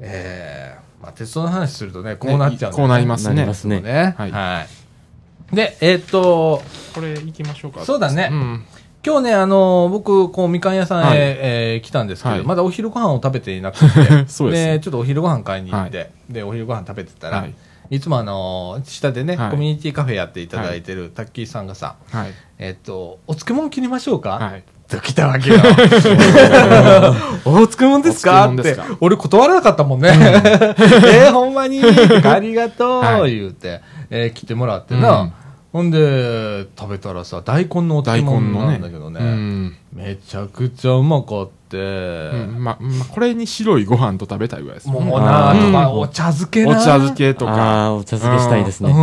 [0.00, 3.54] えー、まあ、鉄道の話するとね、こうなっちゃうんねこうなりますねなりま。
[3.54, 3.80] すね。
[3.80, 4.14] ね。
[4.16, 4.24] は。
[4.24, 6.62] はいいで、えーっと、
[6.94, 7.84] これ行きましょうか。
[7.84, 8.64] そうだねうん。
[9.04, 13.86] 今日ね、あの僕、こう、みかん屋さんへ、はいえー来たんですけど、はいまだお昼ご飯を食べていなくて、
[14.28, 17.54] そうですねちょっとお昼ご飯買いに行って、はで、お昼ご飯食べてたら、はい
[17.90, 22.32] い、つもあの下でね、はいコミュニティカフェやっていただいてるタッキーさんがさ、はい。
[22.58, 24.64] えっと、お漬物切りましょうか、はい。
[24.90, 25.60] と来たわけよ。
[27.44, 28.46] お漬物ですか？
[28.52, 30.10] って俺断らなかったもんね。
[30.14, 31.80] えー、ほんまに？
[32.24, 33.80] ありがとう、はい言うて、
[34.10, 35.20] えー来てもらってな。
[35.20, 35.32] うん
[35.72, 39.20] ほんで、食べたらさ、大根のお漬大根のなんだけどね。
[39.20, 39.76] うん。
[39.92, 44.88] めちゃくちゃうまかって、うんま、ま、これに白いご飯と食べたいぐらいです。
[44.88, 46.70] もううんな、とか、お茶漬けな。
[46.72, 47.62] お茶漬けとあか。
[47.84, 48.92] あ、お茶漬けしたいですうね。
[48.92, 48.96] ん。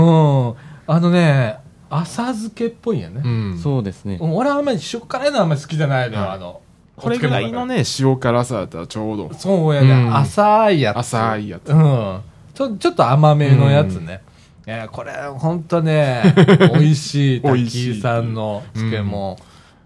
[0.88, 1.56] あのね、
[1.90, 3.22] 浅漬けっぽいんやね。
[3.24, 3.58] うん。
[3.58, 4.18] そうですね。
[4.22, 6.62] うん俺はあんまり塩辛いのはあんまり好きじゃないのよ、はいあの。
[6.96, 9.32] これぐらいのね、塩辛さだったらちょうど。
[9.34, 10.98] そうやね、うん浅いやつ。
[10.98, 12.22] 浅いやつうん。
[12.54, 14.22] ちょ、ちょっと甘めのやつね。
[14.66, 16.24] いや、これ、ほんとね、
[16.74, 19.38] 美味しい、美味しい滝さんの漬物。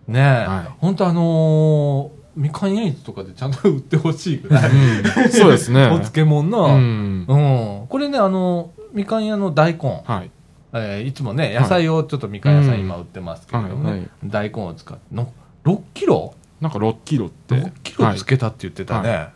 [0.07, 4.69] ねはいほんとあのーみかん屋市とかでちゃんと売ってほしいぐらい。
[4.69, 5.29] うん。
[5.31, 5.87] そうですね。
[5.91, 7.19] お漬物の、ううん。
[7.23, 7.85] ん。
[7.89, 10.01] これね、あの、みかん屋の大根。
[10.05, 10.31] はい。
[10.73, 15.31] えーいつもね、野菜をちょっとみかん屋さんうん今売ってますけれどもね、はいはい大根を使って、の
[15.65, 16.33] 6キロ？
[16.59, 17.55] なんか6キロって。
[17.55, 19.29] ?6 キロはいつけたって言ってたね。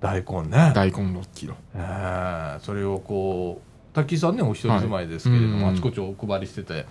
[0.00, 0.72] 大根ね。
[0.74, 1.54] 大根6キロ。
[1.74, 6.86] えーそれをこう、滝さんね、お一人住まいですけれども、あちこちお配りしてて、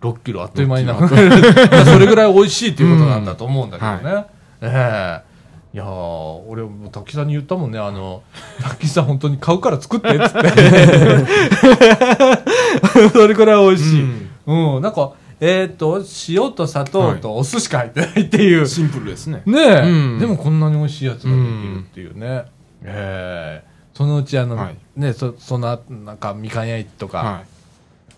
[0.00, 1.30] 6キロあっという間になくなる。
[1.86, 4.24] それぐらい美味しいっていうことなんだと思うんだけどね。
[4.60, 5.31] ええ
[5.74, 5.86] いやー
[6.48, 8.22] 俺も滝さんに言ったもんね、あの、
[8.62, 10.48] 滝さん本当に買うから作ってっつって。
[13.10, 14.06] それくらい美味しい。
[14.46, 18.66] うん、なんか、えっ、と、塩と砂糖とお酢しか入ってないっていう。
[18.66, 19.42] シンプルですね。
[19.46, 22.44] ねえ、うんでもこんなに美味しいやつができるっていうね。
[22.84, 27.42] ええそのうちあの、はいね、そ、その後、なんか、みかん屋市とか、は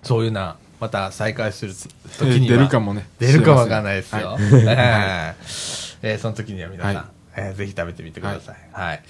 [0.03, 1.75] そういうな、また再開するい。
[1.75, 3.07] 時には 出るかもね。
[3.19, 4.33] 出るかわかんないですよ。
[4.33, 5.35] はえ
[6.03, 8.57] ええーその時には皆さん、はいえーぜひ食べてみてください。
[8.73, 9.03] はい。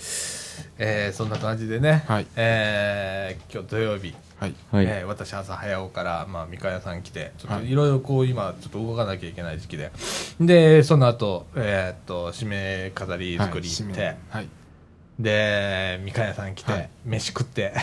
[0.78, 4.54] えーそんな感じでね、はいえー今日土曜日、はい。
[4.70, 4.84] はい。
[4.86, 9.90] えー私朝早尾から、まあ、みかん屋さん来て、ちょっとはいいろいろこう今、ちょっと動かなきゃいけない時期で。
[10.40, 14.16] で、その後、えーっと、締め飾り作り行って、はい。
[14.30, 14.48] はい。
[15.18, 17.74] で、みかん屋さん来て、はい飯食って、はい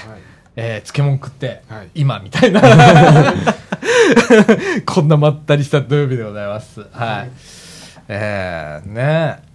[0.55, 2.61] えー漬物食って、はい今みたいな。
[4.85, 6.81] こんなまったりした土曜日でございます。
[6.91, 7.31] はい。
[8.07, 9.50] えー、ね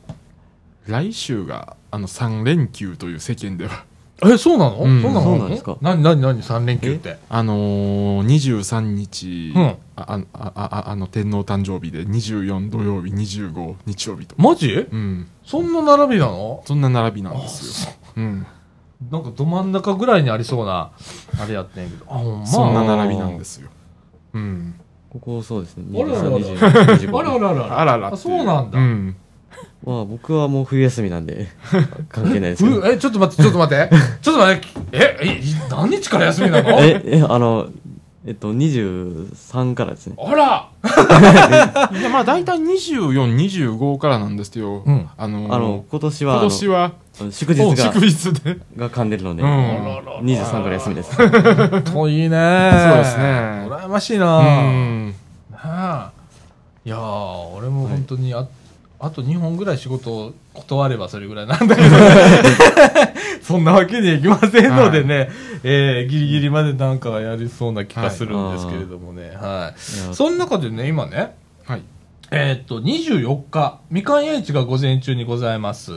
[0.87, 3.85] 来週が、あの、3連休という世間では、
[4.25, 5.03] え、そうなの、うん。
[5.03, 5.25] そうなの？
[5.25, 5.77] そうなんですか？
[5.83, 7.19] 何、何、何、3連休って？
[7.29, 9.63] あのー、23日、うん。
[9.63, 14.73] あああああの天皇誕生日で24土曜日25日曜日と、マジ？
[14.73, 16.63] うん、そんな並びなの？
[16.67, 18.21] そんな並びなんですよ、う。
[18.23, 18.47] ん、
[19.11, 20.93] なんかど真ん中ぐらいにありそうな、
[21.39, 22.07] あれやってんけど。
[22.09, 22.47] あ、ほんま？
[22.47, 23.69] そんな並びなんですよ、
[24.33, 24.81] うん、
[25.11, 26.03] ここそうですね。
[26.03, 26.31] あららら。
[26.39, 27.81] 23 25あらあらあら。
[27.81, 28.79] あららっていそうなんだ。
[28.79, 29.17] うん、
[29.87, 31.47] まあ僕はもう冬休みなんで、
[32.11, 32.81] 関係ないですけど。
[32.81, 33.91] ふえ、ちょっと待って、ちょっと待って。
[34.21, 34.69] ちょっと待って。
[34.93, 36.71] え、え、何日から休みなの？
[36.81, 37.69] え、え、あの、
[38.27, 40.17] えっと、23からですね。
[40.19, 40.69] あら
[41.97, 49.49] いやまあ大体2425からなんですよ、うんあのーあの、今年は、今年はあの祝日が、祝日でが噛んでるので、うん
[50.27, 51.17] 23から休みです。
[51.93, 53.25] といいねそうですね
[53.69, 55.15] 羨ましいうな、ん
[55.53, 56.11] なあ
[56.85, 58.45] いやー俺も本当にあ,、
[58.99, 61.89] あと2本ぐらい仕事を断ればそれぐらいなんだけど、
[63.43, 65.31] そんなわけにはいきませんのでね、
[65.63, 69.31] えーギリギリまでなんかやりそうな気がするんですけれどもね、はい。
[69.33, 69.75] いや
[70.15, 71.37] その中でね今ね。
[71.65, 71.83] はい。
[72.31, 75.93] えーっと24日みかん屋市が午前中にございます、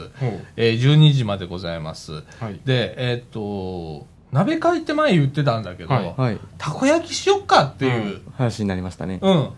[0.56, 2.12] えー12時までございます。
[2.12, 2.60] はい。
[2.64, 6.14] でえーっと鍋会って前言ってたんだけど、はい。
[6.16, 6.38] はい。
[6.56, 9.18] たこ焼きしよっかっていう、話になりましたね。
[9.22, 9.50] うん。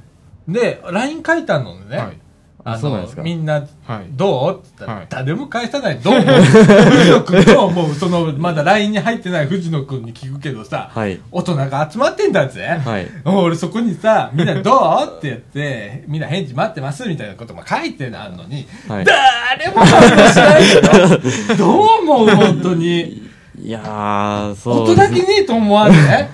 [0.49, 2.18] で、LINE 書いたのね。
[2.64, 3.22] はいあのそうなんですか？
[3.22, 3.66] みんな、はい
[4.10, 4.60] どう？
[4.60, 5.98] って言ったら、はい誰も返さない。
[5.98, 6.14] どう？
[6.16, 7.94] 思う藤野くんどう？
[7.94, 11.20] その、まだ LINE に入ってない藤野くんに聞くけどさ、はい。
[11.32, 12.80] 大人が集まってんだぜ。
[12.84, 13.08] はい。
[13.24, 14.70] 俺そこにさ、みんなど
[15.14, 15.18] う？
[15.18, 19.04] って言って、みんな返事待ってますみたいなことも書いてあるのに、はい。
[19.04, 20.80] 誰も反応しないよ。
[21.58, 23.22] どう思う本当に。
[23.60, 26.30] いやー、そう音だけねえと思わんね。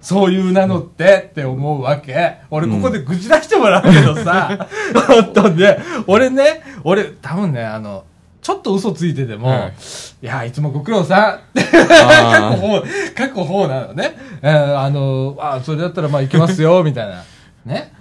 [0.00, 2.38] そういうなのってって思うわけ。
[2.50, 4.68] 俺ここで愚痴出してもらうけどさ、
[5.06, 8.04] 本当ね、俺ね、俺多分ね、あの、
[8.42, 9.72] ちょっと嘘ついてても、はい
[10.22, 12.82] い、や、いつもご苦労さん 過去方、
[13.14, 14.16] 過去方なのね。
[14.42, 17.22] えーあの、あそれだったらまあ行きますよ、みたいな。
[17.66, 17.92] ね。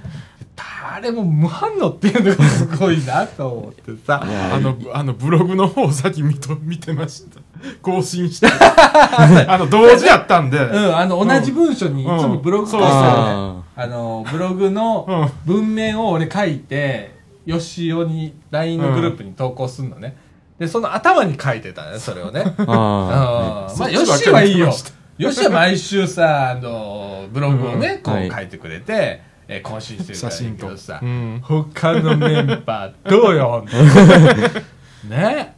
[0.91, 4.21] 誰も無反応っていうのがすごいなと思ってさ。
[4.23, 7.39] あの、あの、ブログの方を先見と 見てました。
[7.81, 8.47] 更新して。
[8.49, 10.57] あの、同時やったんで。
[10.57, 17.15] うん、あの、同じ文章にいつもブログ書いてたね、あの、ブログの文面を俺書いて、
[17.45, 20.17] よしおに LINE のグループに投稿するのね。
[20.57, 22.41] で、その頭に書いてたね、それをね。
[22.57, 24.73] うんあまあ、よしはいいよ。
[25.17, 33.65] よしは毎週さ、あの、ブログをね、こうはい書いてくれて、えー更新してるからいいけどさ写真と、うん他のメンバーどうよ、
[35.09, 35.55] ね。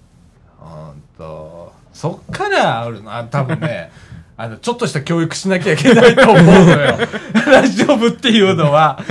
[0.58, 1.74] ほんと。
[1.94, 3.92] そっからあるの、あ多分ね、
[4.38, 6.98] あの、ちょっとした教育しなきゃいけないと思うのよ。
[7.46, 8.98] ラジオ部っていうのは。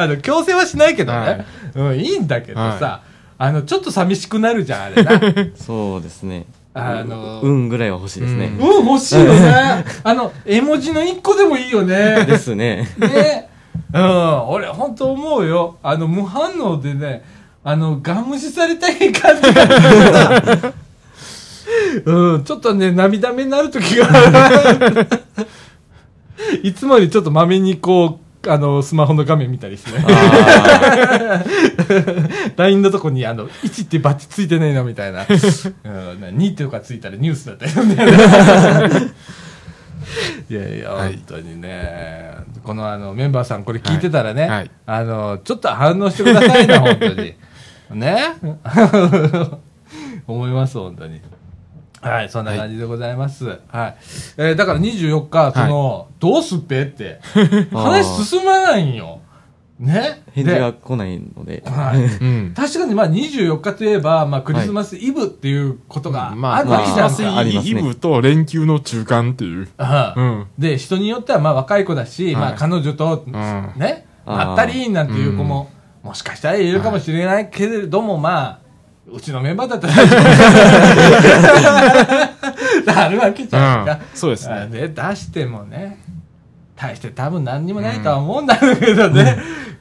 [0.00, 1.18] あの、強制はしないけどね。
[1.18, 1.44] はい
[1.76, 3.00] うん、いいんだけどさ、は
[3.38, 5.12] あの、ちょっと寂しくなるじゃん、あれな。
[5.12, 6.46] ーそうですね。
[6.74, 8.52] あの、運ぐらいは欲しいですね。
[8.58, 9.84] うん、欲しいよね。
[10.02, 12.24] あの、絵文字の一個でもいいよね。
[12.26, 12.88] ですね。
[12.98, 13.48] ね。
[13.92, 15.78] うん、俺、本当思うよ。
[15.82, 17.24] あの、無反応でね、
[17.62, 20.74] あの、ガン無視されたい感じが
[22.04, 25.06] うん、ちょっとね、涙目になる時がある。
[26.62, 30.04] いつもよりちょっとまめにこう、あの、スマホの画面見たりしてね。
[30.06, 31.44] あ
[32.56, 35.20] LINE のとこに、あの、1ってバッチついてないのみたいな。
[35.22, 35.28] うん、
[36.36, 37.96] 2とかついたらニュースだったよね。
[40.50, 42.34] いやいや、はい本当にね。
[42.62, 47.34] このあの、メンバーさんこれ聞いてたらね、はいはいあの、ちょっと反応してくださいな、 本当に。
[47.90, 48.18] ね？
[50.26, 51.20] 思います、本当に。
[52.00, 53.46] はい、そんな感じでございます。
[53.46, 53.96] はい。
[54.36, 57.20] えーだから24日、その、どうすっぺって、
[57.72, 59.20] 話進まないんよ。
[59.78, 60.22] ね？
[60.28, 61.62] ー返事でが来ないので。
[61.66, 62.02] はい。
[62.22, 62.54] うん。
[62.54, 67.38] 確かにまあ24日といえば、まあクリスマスイブっていうことがまあ、あるわけじゃんか。
[67.38, 69.68] ありますねイブと連休の中間っていう。
[70.58, 72.36] で、人によってはまあ若い子だし、はい。
[72.36, 73.32] まあ彼女と、ん。
[73.76, 74.50] ね、あー。
[74.50, 75.70] あったりなんていう子も、
[76.02, 78.58] もしかしたらいるかもしれないけれども、まあ、
[79.10, 79.94] うちのメンバーだったら。
[83.04, 83.92] あるわけじゃんか。
[83.92, 83.98] うん。
[84.14, 84.54] そうですね。
[84.54, 85.98] あで、出してもね、
[86.76, 89.24] 大して多分何にもないとは思うんだけどね。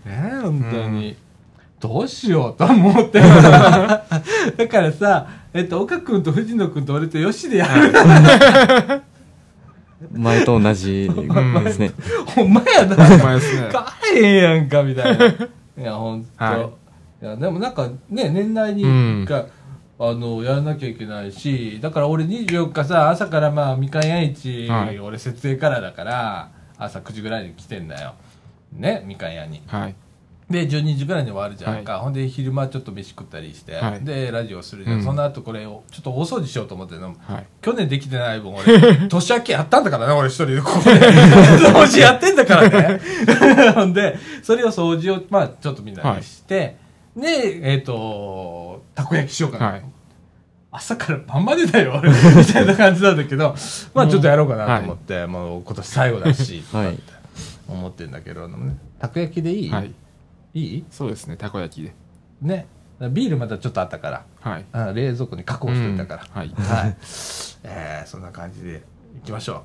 [0.06, 1.16] ね本当に。
[1.80, 3.20] どうしようと思って。
[3.22, 7.92] だからさ、えっと、岡君と藤野君と俺と吉でやる。
[10.12, 11.92] 前と同じですね。
[12.36, 12.96] ほんまやな。
[12.96, 13.70] ほんまですね。
[14.12, 15.26] 帰れへんやんか、みたいな。
[15.26, 15.32] い
[15.78, 16.30] や、ほんと。
[16.38, 16.84] はい
[17.24, 19.46] いや、でもなんかね、年内にうん一回、
[19.98, 26.50] あの、やらなきゃいけないし、だから俺24日さ、朝からまあ、みかん屋市、はい俺設営からだから、
[26.84, 28.16] 朝9時ぐらいに来てんだよ。
[28.72, 29.62] ね、みかん屋に。
[29.68, 29.96] はい。
[30.50, 32.00] で、12時ぐらいに終わるじゃんか。
[32.00, 34.98] ほんで、昼間ちょっと飯食ったりして、はいで、ラジオするじゃん。
[34.98, 37.16] うんその後これを、ちょっと大掃除しようと思ってるの。
[37.20, 37.48] はい。
[37.62, 41.00] 去年できてない分、俺、 年明けやったんだからね、俺一人で ここで。
[41.00, 43.00] 掃除やってんだからね。
[43.74, 46.78] ほんで、それを掃除を、まあ、ちょっとみんなでして、
[47.16, 49.66] で、えっ、と、たこ焼きしようかな。
[49.68, 49.84] はい。
[50.76, 52.10] 朝から晩までだよ、俺。
[52.36, 53.56] みたいな感じなんだけど、
[53.94, 57.00] まあちょっとやろうかなと思って、もう今年最後だし、 はい
[57.68, 59.94] 思ってんだけど、ね、たこ焼きでいい、はい。
[60.54, 60.86] いい？
[60.92, 61.94] そうですね、たこ焼きで。
[62.42, 62.66] ね。
[63.12, 64.66] ビールまだちょっとあったから、はい。
[64.72, 66.24] あ冷蔵庫に確保しておいたから。
[66.24, 66.96] うんはいはい。
[67.64, 68.84] えー、そんな感じで
[69.22, 69.64] 行きましょ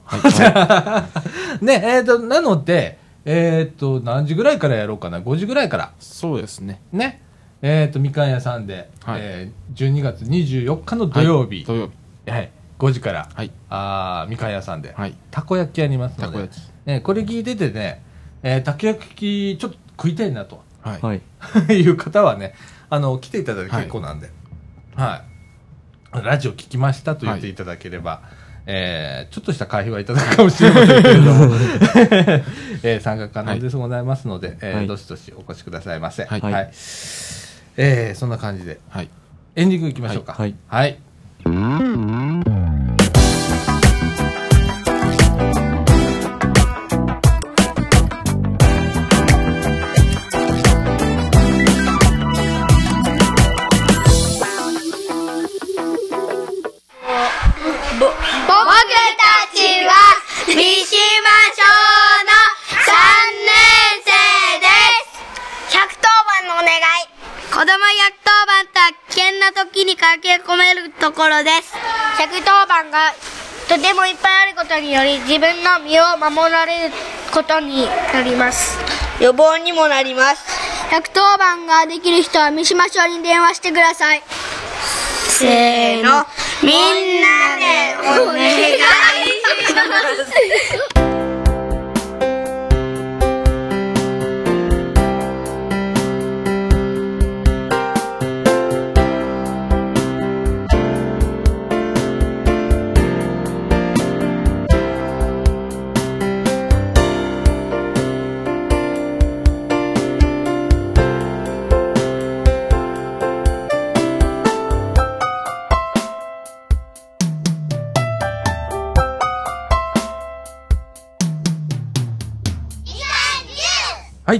[1.60, 1.64] う。
[1.64, 5.92] ね、えっ、と、なので、えっ、と、何時ぐらいからやろうかな ?5 時ぐらいから。
[5.98, 6.80] そうですね。
[6.92, 7.22] ね。
[7.62, 11.90] えっ、と、みかん屋さんで、はいえー、12月24日の土曜日、土曜
[12.24, 12.30] 日。
[12.30, 13.50] はい、5時から、はい。
[13.68, 15.16] あーみかん屋さんで、はい。
[15.30, 16.62] たこ焼きやりますので、たこ焼き。
[16.86, 18.02] ね、これ聞いててね、
[18.42, 20.62] えー、たこ焼きちょっと食いたいなと。
[20.82, 21.00] はい。
[21.02, 21.20] はい。
[21.74, 22.54] いう方はね、
[22.90, 24.30] あの、来ていただいて結構なんで、
[24.94, 25.24] は
[26.14, 26.22] い。
[26.24, 28.22] ラジオ聞きましたと言っていただければ、
[28.66, 31.54] えーちょっとした会費はいただくかもしれませんけれども、
[32.82, 36.24] えー参加可能ですございますので、えーはいどしどしお越しくださいませ。
[36.24, 36.70] はいはい
[37.78, 39.08] えーそんな感じで、はい。
[39.56, 40.34] エンディングいきましょうか。
[40.34, 40.98] はいはい。
[41.44, 41.56] 僕
[75.38, 76.94] 自分の身を守られる
[77.32, 78.76] ことになります。
[79.22, 80.44] 予防にもなります。
[80.90, 84.22] 110番ができる人は三島小に電話してください。
[85.28, 86.26] せーの。
[86.60, 89.84] みんなでお願いしま
[90.24, 90.82] す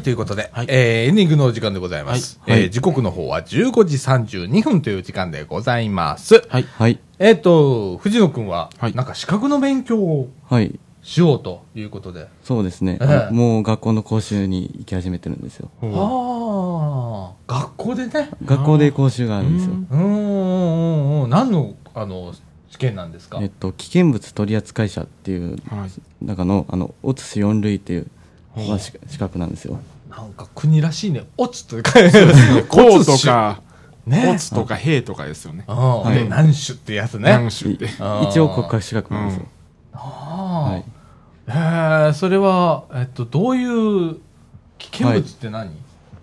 [0.09, 2.41] ということで、はいえーエンディングのお時間でございます。
[2.47, 6.43] はいえー時刻の方は15時32分という時間でございます。
[6.49, 6.63] はい。
[6.63, 6.99] はい。
[7.19, 10.79] えっ、と、藤野くんは、はいなんか資格の勉強をはい。
[11.03, 12.27] しようということで。
[12.43, 12.97] そうですね。
[13.03, 15.69] ええあもう学校の講習に行き始めてるんですよ。
[15.83, 18.31] ああ、学校でね。
[18.47, 19.75] 学校で講習があるんですよ。
[19.91, 21.31] うーんうんうんうん。
[21.31, 22.33] 何の、あの、
[22.71, 23.41] 試験なんですか？
[23.43, 26.25] えっと、危険物取扱者っていうはい。
[26.25, 28.07] 中の、あの、オツス4類っていう、
[28.69, 29.79] まあ、し資格なんですよ。
[30.09, 31.27] なんか国らしいね。
[31.37, 31.93] オツというか、
[32.69, 33.61] こうとか、
[34.07, 34.31] ね。
[34.35, 35.65] オツとか兵とかですよね。
[35.69, 36.03] うん。
[36.03, 37.31] はいで、何種ってやつね。
[37.31, 37.89] 何種って。
[38.01, 39.47] あー一応国家資格なんですよ。
[39.93, 39.99] あ
[40.71, 40.85] はい。
[41.49, 42.07] あ。
[42.07, 44.17] へえ、それは、えっと、どういう
[44.79, 45.71] 危険物って何、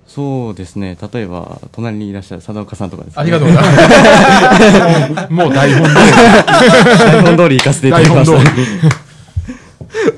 [0.07, 0.97] そうですね。
[1.13, 3.21] 例えば、隣にいらっしゃる佐岡さんとかですね。
[3.21, 3.63] ありがとうござい
[5.11, 5.31] ます。
[5.33, 5.93] もう台本で。
[5.93, 9.04] 台本通り行かせていただきま台本通した。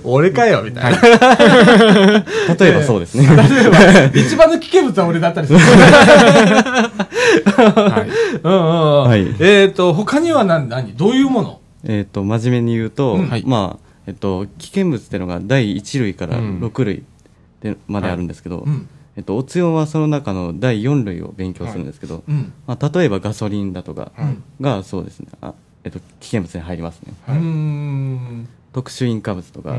[0.08, 0.99] 俺かよ、みたいな。
[2.60, 3.24] 例えばそうですね。
[4.16, 5.60] 一番の危険物は俺だったりする。
[5.60, 5.66] は
[8.05, 8.10] い。
[8.43, 10.95] うんうんえっ、と、他には何、何？
[10.95, 11.62] どういうもの？
[11.84, 17.03] えっと、真面目に言うと、まあ、えっと、危険物っていうのが第1類からうん6類
[17.62, 18.88] でまであるんですけど、うん。
[19.16, 22.53] えっと、おつよはその中の第4類を勉強するんですけど、うん。
[22.68, 25.53] まあ、例えばガソリンだとかはいがそうですね、あ
[25.84, 27.14] えっと、危険物に入りますね。
[27.28, 28.47] うーん。
[28.74, 29.76] 特殊引火物とか、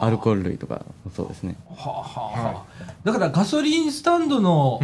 [0.00, 1.56] アルコール類とかもそうですね。
[1.68, 4.80] はあ、はあはあ、だからガソリンスタンドの。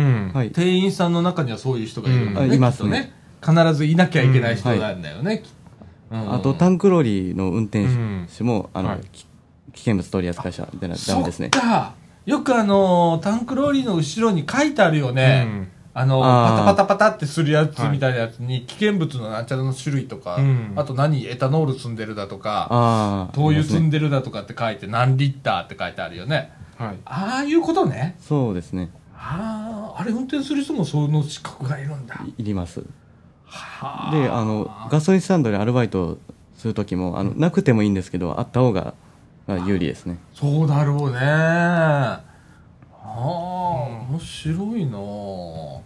[0.52, 2.54] 店員さんの中にはそういう人がいるんだね。
[2.54, 3.12] いますね。
[3.40, 5.42] 必ずいなきゃいけない人なんだよね。
[5.52, 5.58] うん
[6.10, 7.84] あと、タンクローリーの運転
[8.34, 8.96] 手も、あの、
[9.74, 11.62] 危険物取扱者みたいなダメですねそっ。
[11.62, 11.92] か。
[12.24, 15.68] よくあの、タンクローリーの後ろに書いてあるよね。
[15.94, 23.28] うんあの、パタパタパタってするやつはいみたいなやつに、危険物のなんちゃらの種類とか、うんあと何、エタノール積んでるだとか。
[23.32, 26.52] 灯油積んででるだとかって書いて、何リッターって書いてあるよね。
[26.76, 26.96] はい。
[27.04, 28.16] ああいうことね。
[28.20, 28.90] そうですね。
[29.14, 32.14] ああ、あれ運転する人もその資格がいるんだ。
[32.24, 32.84] いいります。
[33.44, 36.18] はで、あの、ガソリンスタンドでアルバイト
[36.54, 38.94] するときも、あの、なくてもいいんですけど、あった方が、
[39.48, 40.18] が有利ですね。
[40.34, 42.27] そうだろうね。
[43.16, 45.80] ああ、面白いなあ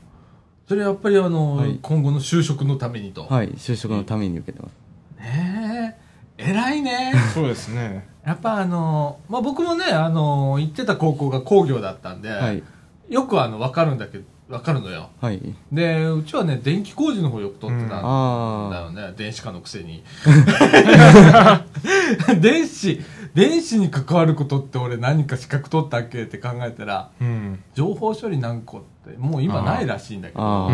[0.69, 3.25] それやっぱりあの、はい今後の就職のためにと。
[3.25, 3.51] はい。
[3.53, 4.73] 就職のために受けてます。
[5.21, 5.97] ね
[6.39, 7.13] え、偉いね。
[7.35, 8.07] そうですね。
[8.25, 12.63] やっぱあの、まあ、僕もね、あの、行ってた高校が工業だったんで、はい。
[13.09, 15.11] よくあの、わかるんだけど、わかるのよ。
[15.21, 15.41] はい。
[15.73, 20.05] で、うちはね、電気工事の方よく取ってたんだあよね、電子化のくせに。
[22.41, 23.01] 電子、
[23.35, 27.63] 電子に関わることって俺何か資格取ったっけって考えたら、うん。
[27.75, 28.81] 情報処理何個っ
[29.11, 30.71] てもう今ないらしいんだけど。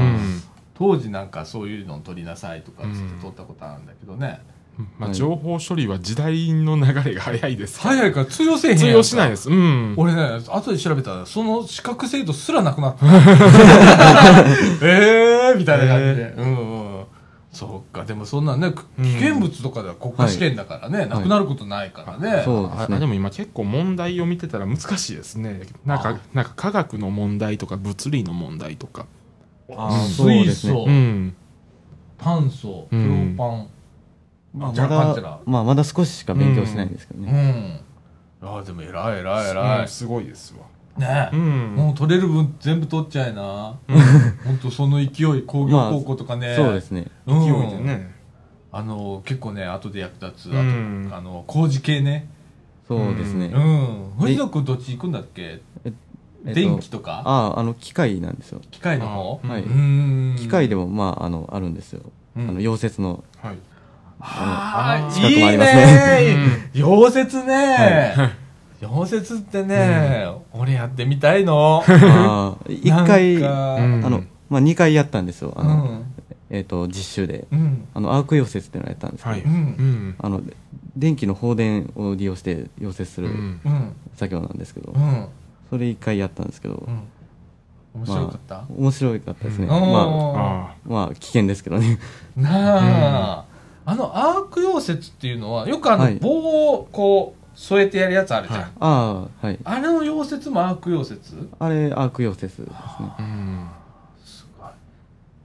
[0.74, 4.40] 当時なんかそういうの取りなさいとかつってうん取ったことあるんだけどね、
[4.96, 7.96] まあ、はい情報処理は時代の流れが早いですから。
[7.96, 9.50] 早いから通用せえへんやん通か用しないです。
[9.50, 9.94] うん。
[9.96, 13.10] 俺ね後で調べたらその資格制度すらなくなったえ
[15.50, 16.77] えーみたいな感じで、うんうん
[17.58, 18.04] そか。
[18.04, 22.96] でもそんなね危険物とかでは国家試験だからね、なくなることないからね、そうですね。
[22.96, 25.62] あでも今結構問題を見てたら難しいですね。
[25.84, 26.02] なんあ。
[26.02, 29.06] かなんか科学の問題とか物理の問題とか。
[29.70, 30.72] あーそう水ですね。
[30.72, 31.34] 素、うん。
[32.16, 33.36] 炭素プロうん。
[33.36, 33.68] パン、
[34.54, 37.80] まあじゃまだまあまだ少ししか勉強してないんですけどうね、ん。
[38.40, 39.88] ああでも偉い偉い偉い、うん。
[39.88, 40.60] すごいですわ
[40.98, 41.74] ね、うん。
[41.76, 43.78] もう取れる分全部取っちゃえな、
[44.44, 47.06] 本当その勢い工業高校とかね、そうですね。
[47.26, 47.40] うん。
[47.40, 48.14] 勢いでね。
[48.70, 51.10] あの結構ね後で役立つ、うん。
[51.12, 52.28] あの工事系ね。
[52.86, 54.12] そうですね、うん。
[54.18, 55.60] 藤野君どっち行くんだっけ？
[55.84, 57.22] えっと電気とか？
[57.24, 58.60] あああの機械なんですよ。
[58.70, 59.40] 機械の方？
[59.44, 59.62] あはい。
[59.62, 60.36] うん。
[60.38, 62.02] 機械でもまああのあるんですよ、
[62.36, 62.48] うん。
[62.48, 63.24] あの溶接の。
[63.42, 63.56] はい。
[64.20, 66.70] ああ資格いいもありますね。
[66.74, 68.32] 溶接ね
[68.80, 71.82] 溶接ってね俺やってみたいの。
[71.86, 74.12] ああ一回なんあかうん。
[74.12, 75.52] の、まあ、2回やったんですよ。
[75.56, 76.14] あうの、ん。
[76.50, 77.46] えっ、と実習で。
[77.50, 77.88] うん。
[77.94, 79.42] あのアーク溶接っていうのをやったんですけど、はい。
[79.42, 79.50] うん。
[79.50, 80.14] うん。
[80.18, 80.42] あの
[80.96, 83.60] 電気の放電を利用して溶接するうん。
[83.64, 85.26] うん作業なんですけど、うん。
[85.70, 87.02] それ1回やったんですけど、うん。
[87.94, 88.54] 面白かった？
[88.56, 89.70] まあ、面白かったですね、うん。
[89.70, 89.82] まあ
[90.70, 91.98] あまあ危険ですけどね。
[92.36, 93.44] なあ、
[93.86, 96.14] あのアーク溶接っていうのはよくあのはい。
[96.16, 98.70] 棒をこう添えてやるやつあるじゃん、はい。
[98.78, 99.58] ああはい。
[99.64, 101.18] あれの溶接もアーク溶接？
[101.58, 102.66] あれアーク溶接ですね。
[102.70, 103.68] あうん。
[104.24, 104.70] すごい。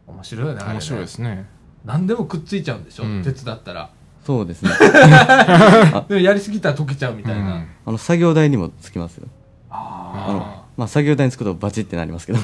[0.07, 0.73] 面白いよねあれね。
[0.75, 1.49] 面白いですね。
[1.83, 3.23] 何でもくっついちゃうんでしょ、うん。
[3.23, 3.89] 鉄だったら。
[4.23, 4.69] そうですね。
[6.07, 7.67] でもやりすぎたら溶けちゃうみたいな、うん。
[7.87, 9.27] あの作業台にもつきますよ。
[9.71, 12.39] ああのまあ作業台につくとバチってなりますけど。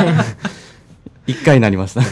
[1.28, 2.00] 一回なりました。
[2.00, 2.04] ー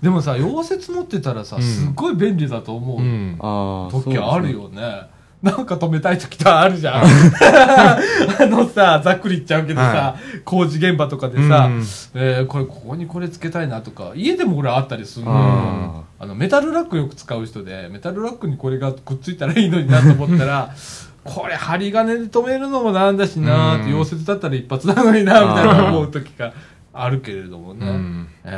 [0.00, 1.62] でもさ溶接持ってたらさ、うん。
[1.62, 3.36] すっごい便利だと思う、うん。
[3.38, 7.04] ああ時あるよねなんか止めたい時とあるじゃん。
[7.04, 7.98] あ
[8.46, 11.84] のさ、ざっくり言っちゃうけどさ、は工事現場とかでさ、うん
[12.14, 20.70] えーこれここにこれつけたいなとか、家でも俺あったりするのよああの、メタルラックよく使う人で、メタルラックにこれがくっついたらいいのになと思ったら、
[21.22, 26.52] これ針金で止めるのもなんだしなーって、うん溶接だったら一発なのにな、みたいな思う時が
[26.92, 27.86] あるけれどもね。
[27.86, 28.48] うんえ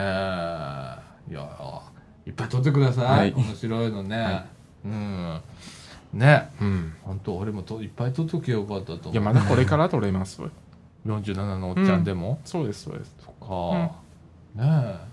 [1.28, 1.48] ー、いや
[2.26, 3.04] いっぱい撮ってください。
[3.04, 4.44] はい面白いのね。
[4.84, 5.40] うん。
[6.12, 6.50] ね。
[6.60, 9.12] うん本当俺もといっぱい撮っとよかったと思う。
[9.12, 10.40] いやまだこれから取れます
[11.06, 13.92] 47のおっちゃんでも、そうですそうですそっか、
[14.62, 14.64] ね
[15.04, 15.08] え。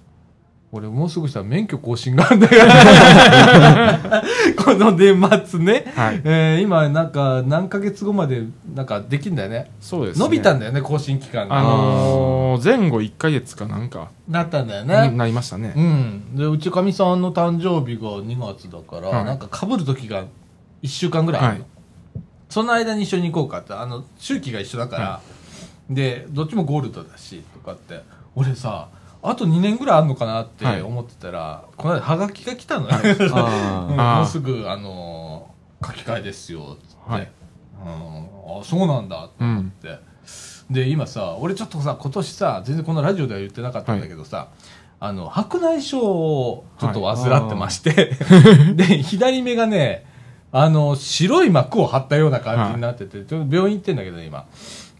[0.71, 4.23] 俺もうすぐしたら免許更新があるんだから。
[4.61, 5.85] この年末ね。
[5.95, 8.43] はいえー今なんか何ヶ月後まで
[8.73, 9.71] なんかできんだよね。
[9.79, 11.57] そうですね伸びたんだよね、更新期間が。
[11.57, 15.11] あのー前後1ヶ月かなんかなったんだよね。
[15.11, 16.35] なりましたねうん。
[16.35, 20.23] で、うちかみさんの誕生日が2月だから、はいなんか被る時が
[20.85, 21.41] 1週間ぐらい。
[21.41, 21.63] はい。
[22.49, 25.21] その間に一緒に行こうかって、あの、周期が一緒だから、は
[25.89, 28.01] で、どっちもゴールドだし、とかって、
[28.35, 28.89] 俺さ、
[29.21, 30.81] あと2年ぐらいあるのかなってはい。
[30.81, 32.95] 思ってたら、この間ハガキが来たのよ。
[33.89, 35.55] もうすぐ、あのー
[35.85, 37.11] 書き換えですよ、つって。
[37.11, 37.31] はい。
[37.83, 39.99] うん、あ、そうなんだ、と思って。
[40.69, 44.47] で、今さ、俺ちょっとさ、今年さ、全然このラジオでは言ってなかったんだけどさ、
[44.99, 48.17] あの、白内障をちょっと患ってまして、
[48.73, 50.05] で、左目がね、
[50.57, 54.45] あの、白い膜を張ったような感じになってて、ちょっと病院行ってんだけど、今。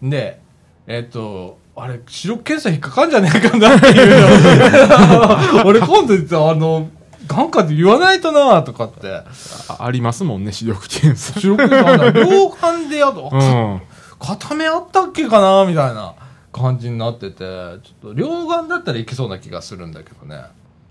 [0.03, 0.41] で、
[0.86, 5.64] えっと、あれ、視力検査引っかかんじゃねえかなっていうの。
[5.66, 6.89] 俺今度さ、あの、
[7.28, 9.24] 眼科で言わないとなとかって。
[9.70, 13.82] あありますもんね視力検査視力検査両眼でやる、うん
[14.20, 16.16] 片目あったっけかなみたいな
[16.51, 20.41] 感じになってて、ちょっと両眼だったらいけそうな気がするんだけどね。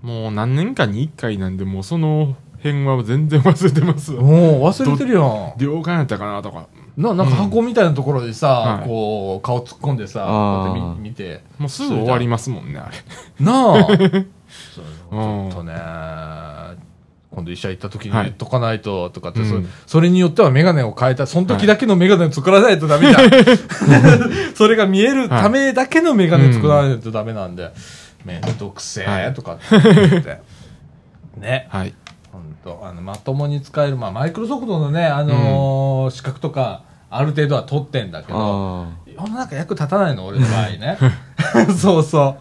[0.01, 4.23] もう何年かに1回なんでもうその辺は全然忘れてます もう
[4.63, 5.53] 忘れてるやん。
[5.59, 11.43] 両眼やったかなとかな、なんか箱みたいなところでさ、はいこう、顔突っ込んでさ、あーこうやって見見て。
[11.59, 13.75] もうすぐ終わりますもんねあれなあ。
[13.87, 13.99] そうち
[15.13, 15.75] うんょっとね、
[17.31, 23.31] 今度医者行った時にはい言っとかないと、とかって、そうんそれによってはメガネを変えた、その時だけのメガネを作らないとダメじゃん。
[24.55, 27.73] それが見えるためだけのメガネ作らないとダメなんで、
[28.25, 30.41] めんどくせえとかって言って。
[31.37, 31.67] ね。
[31.71, 31.95] はい
[32.65, 40.99] 本当あの、まともに使える、まあ、マイクロソフトのね、あのー資格とか、ある程度は取ってんだけど、あ世の中役立たないの、俺の場合ね。
[41.77, 42.37] そうそ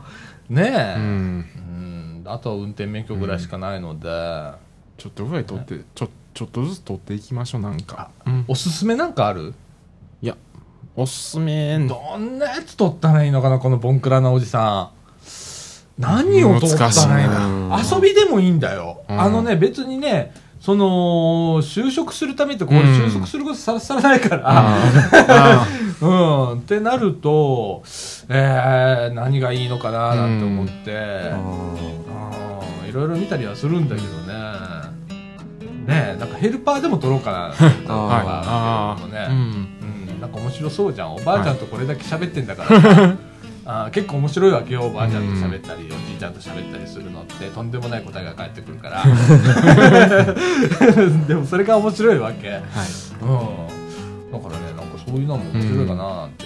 [0.49, 0.53] う。
[0.53, 0.95] ねえ。
[0.97, 1.59] うんう
[2.21, 2.23] ん。
[2.25, 4.09] あとは運転免許ぐらいしかないので、
[4.97, 9.53] ちょっとぐらい取ってちょちょっとずつ取っていきましょうなんか、うんおすすめなんかある？
[10.21, 10.35] いや
[10.95, 15.02] おすすめどんなやつ取ったらいいのかな、このボンクラなおじさん。
[15.97, 19.03] 何を取ったらいいの難しい遊びでもいいんだよ。
[19.07, 25.67] うんあのね、別にね、その、就職するためって、これうん就職することさらさらないから、あ
[26.01, 26.05] う
[26.55, 27.83] ん、ってなると、
[28.29, 34.33] えー、何がいいのかななんて思って、あうんいいろいろ見たりはするんだけどね。
[35.85, 39.27] ねえ、なんかヘルパーでも撮ろうかな、とかはあるけどね。
[39.29, 39.35] うん。
[40.13, 41.15] うん、なんか面白そうじゃん。
[41.15, 43.15] おばあちゃんとこれだけ喋ってんだからさ。
[43.65, 44.83] あー結構面白いわけよ。
[44.83, 49.03] おばあちゃんと喋ったり、おじいちゃんと喋ったりするのってとんでもない答えが返ってくるから。
[51.27, 52.61] でもそれが面白いわけ、はい。
[53.21, 53.29] うん、
[54.31, 56.45] だからねなんかそういうのも面白いかななんて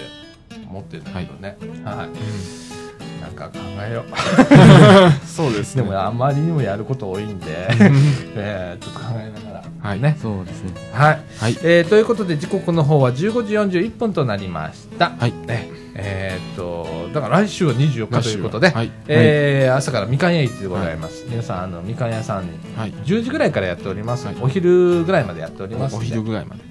[0.70, 2.08] 思ってんだけどね、はい。
[3.20, 3.58] なんか考
[3.88, 4.04] えよう。
[5.26, 5.82] そうですね。
[5.82, 7.46] でもあまりにもやること多いんで、
[8.36, 10.00] えーちょっと考えながらはい。
[10.00, 10.72] ねそうですね。
[10.92, 15.10] はい、はいえーということで時刻の方は15時41分となりました。
[15.10, 18.90] はいねえーっとだから来週は24日ということで、はい。
[19.06, 21.24] えー朝からみかん屋市でございます。
[21.28, 22.92] 皆さんあのみかん屋さんにはい。
[22.92, 24.26] 10時ぐらいからやっております。
[24.26, 26.62] はいお昼ぐらいまでやっておりますおので昼ぐらいまで。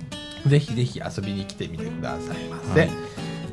[0.50, 2.90] ぜひぜひ遊びに来てみてくださいませ。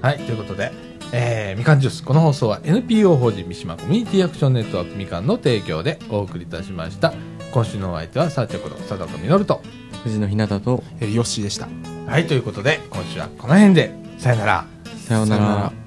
[0.00, 0.70] はい、ということで、
[1.12, 7.14] えーみかんジュースこの放送は NPO 法人三島コミュニティアクションネットワークみかんの提供でお送りいたしました。
[7.54, 9.62] 今週のお相手はさあちゃこと佐藤みのると。
[10.02, 11.68] 藤野ひなたと、えー、ヨッシーでした。
[12.08, 14.66] はい、ということで、今週はこの辺で、さよなら。
[15.06, 15.83] さようなら。